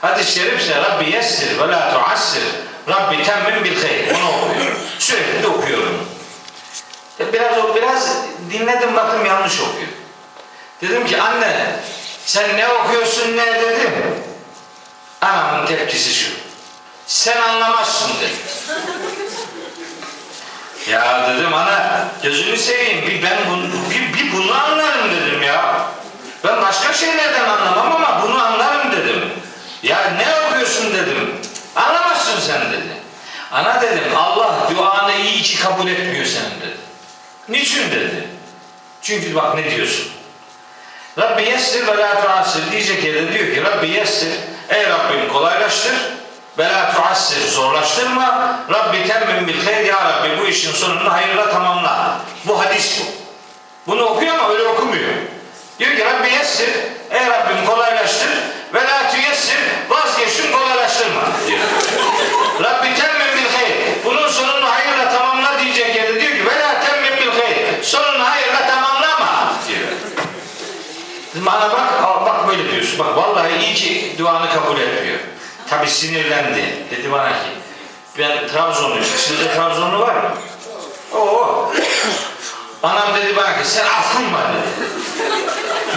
[0.00, 2.42] Hadis-i şerif ise Rabbi yessir ve la tuassir.
[2.88, 4.10] Rabbi temmim bil hayr.
[4.10, 4.72] Onu okuyor.
[4.98, 6.08] Sürekli de okuyorum.
[7.32, 8.16] Biraz biraz
[8.50, 9.88] dinledim baktım yanlış okuyor.
[10.82, 11.76] Dedim ki anne
[12.26, 13.92] sen ne okuyorsun ne dedim.
[15.20, 16.30] Anamın tepkisi şu.
[17.06, 18.32] Sen anlamazsın dedi.
[20.90, 25.86] Ya dedim ana gözünü seveyim bir ben bunu, bir, bir bunu anlarım dedim ya.
[26.44, 29.30] Ben başka şeylerden anlamam ama bunu anlarım dedim.
[29.82, 31.36] Ya ne okuyorsun dedim.
[31.76, 32.94] Anlamazsın sen dedi.
[33.52, 36.76] Ana dedim Allah duanı iyi ki kabul etmiyor senin dedi.
[37.48, 38.28] Niçin dedi.
[39.02, 40.08] Çünkü bak ne diyorsun.
[41.18, 44.28] Rabbi yessir ve la tuassir diyecek yerde diyor ki Rabbi yessir
[44.68, 45.94] ey Rabbim kolaylaştır
[46.58, 52.16] ve la tuassir zorlaştırma Rabbi temmim bil hayr ya Rabbi bu işin sonunu hayırla tamamla.
[52.44, 53.04] Bu hadis bu.
[53.92, 55.10] Bunu okuyor ama öyle okumuyor.
[55.78, 56.68] Diyor ki Rabbi yessir
[57.10, 58.30] ey Rabbim kolaylaştır
[58.74, 59.58] ve la tüyessir
[59.88, 61.60] vazgeçtim kolaylaştırma diyor.
[62.62, 63.72] Rabbi temmim bil hayr
[64.04, 68.66] bunun sonunu hayırla tamamla diyecek yerde diyor ki ve la temmim bil hayr sonunu hayırla
[68.66, 69.88] tamamlama diyor.
[71.46, 72.98] Bana bak, bak böyle diyorsun.
[72.98, 75.18] Bak vallahi iyi ki duanı kabul etmiyor.
[75.70, 76.64] Tabi sinirlendi.
[76.90, 77.50] Dedi bana ki
[78.18, 79.04] ben Trabzonluyum.
[79.04, 80.30] Sizde Trabzonlu var mı?
[81.12, 81.72] Oo.
[82.82, 84.88] Anam dedi bana ki sen afkunma dedi.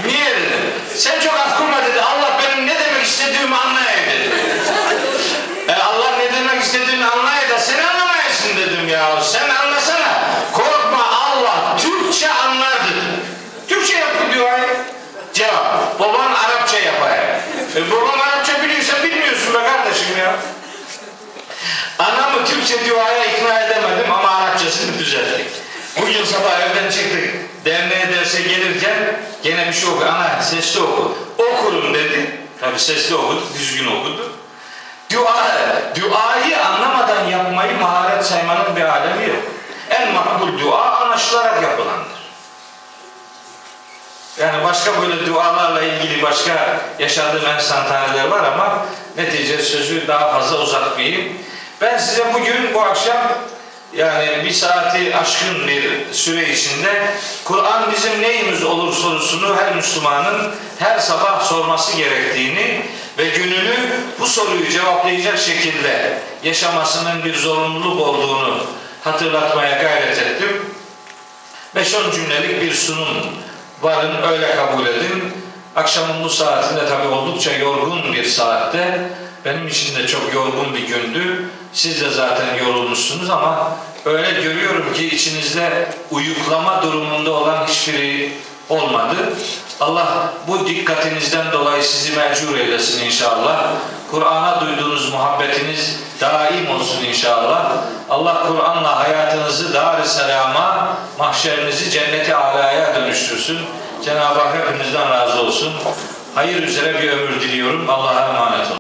[0.08, 0.74] Niye dedim.
[0.96, 2.02] Sen çok afkunma dedi.
[2.02, 4.36] Allah benim ne demek istediğimi anlayayım dedi.
[5.68, 7.88] E Allah ne demek istediğini anlayayım da seni
[8.98, 10.20] ya sen anlasana.
[10.54, 13.06] Korkma Allah Türkçe anlar dedi.
[13.68, 14.78] Türkçe yap bu duayı.
[15.34, 16.00] Cevap.
[16.00, 17.18] Baban Arapça yapar.
[17.76, 20.36] E, babam Arapça biliyorsa bilmiyorsun be kardeşim ya.
[22.00, 25.46] Anamı Türkçe duaya ikna edemedim ama Arapçasını düzelttik.
[26.02, 27.36] Bugün sabah evden çıktık.
[27.66, 28.94] Derneğe derse gelirken
[29.44, 30.06] gene bir şey oku.
[30.06, 31.18] Ana sesli oku.
[31.38, 32.32] Okurum dedi.
[32.62, 34.32] Tabi sesli okudu, düzgün okudu.
[35.14, 35.48] Dua,
[35.96, 39.44] duayı anlamadan yapmayı maharet saymanın bir alemi yok.
[39.90, 42.18] En makbul dua anlaşılarak yapılandır.
[44.42, 48.86] Yani başka böyle dualarla ilgili başka yaşadığım enstantaneler var ama
[49.18, 51.34] netice sözü daha fazla uzatmayayım.
[51.82, 53.18] Ben size bugün bu akşam
[53.96, 57.08] yani bir saati aşkın bir süre içinde
[57.44, 62.82] Kur'an bizim neyimiz olur sorusunu her Müslümanın her sabah sorması gerektiğini
[63.18, 63.76] ve gününü
[64.20, 68.64] bu soruyu cevaplayacak şekilde yaşamasının bir zorunluluk olduğunu
[69.04, 70.66] hatırlatmaya gayret ettim.
[71.76, 73.18] 5-10 cümlelik bir sunum
[73.82, 75.34] varın öyle kabul edin.
[75.76, 79.10] Akşamın bu saatinde tabii oldukça yorgun bir saatte.
[79.46, 81.50] Benim için de çok yorgun bir gündü.
[81.74, 83.72] Siz de zaten yorulmuşsunuz ama
[84.06, 88.34] öyle görüyorum ki içinizde uyuklama durumunda olan hiçbiri
[88.70, 89.16] olmadı.
[89.80, 93.68] Allah bu dikkatinizden dolayı sizi mecbur eylesin inşallah.
[94.12, 97.72] Kur'an'a duyduğunuz muhabbetiniz daim olsun inşallah.
[98.10, 103.60] Allah Kur'an'la hayatınızı dar-ı selama, mahşerinizi cenneti alaya dönüştürsün.
[104.06, 105.74] Cenab-ı Hak hepinizden razı olsun.
[106.36, 107.90] Hayır üzere bir ömür diliyorum.
[107.90, 108.76] Allah'a emanet olun.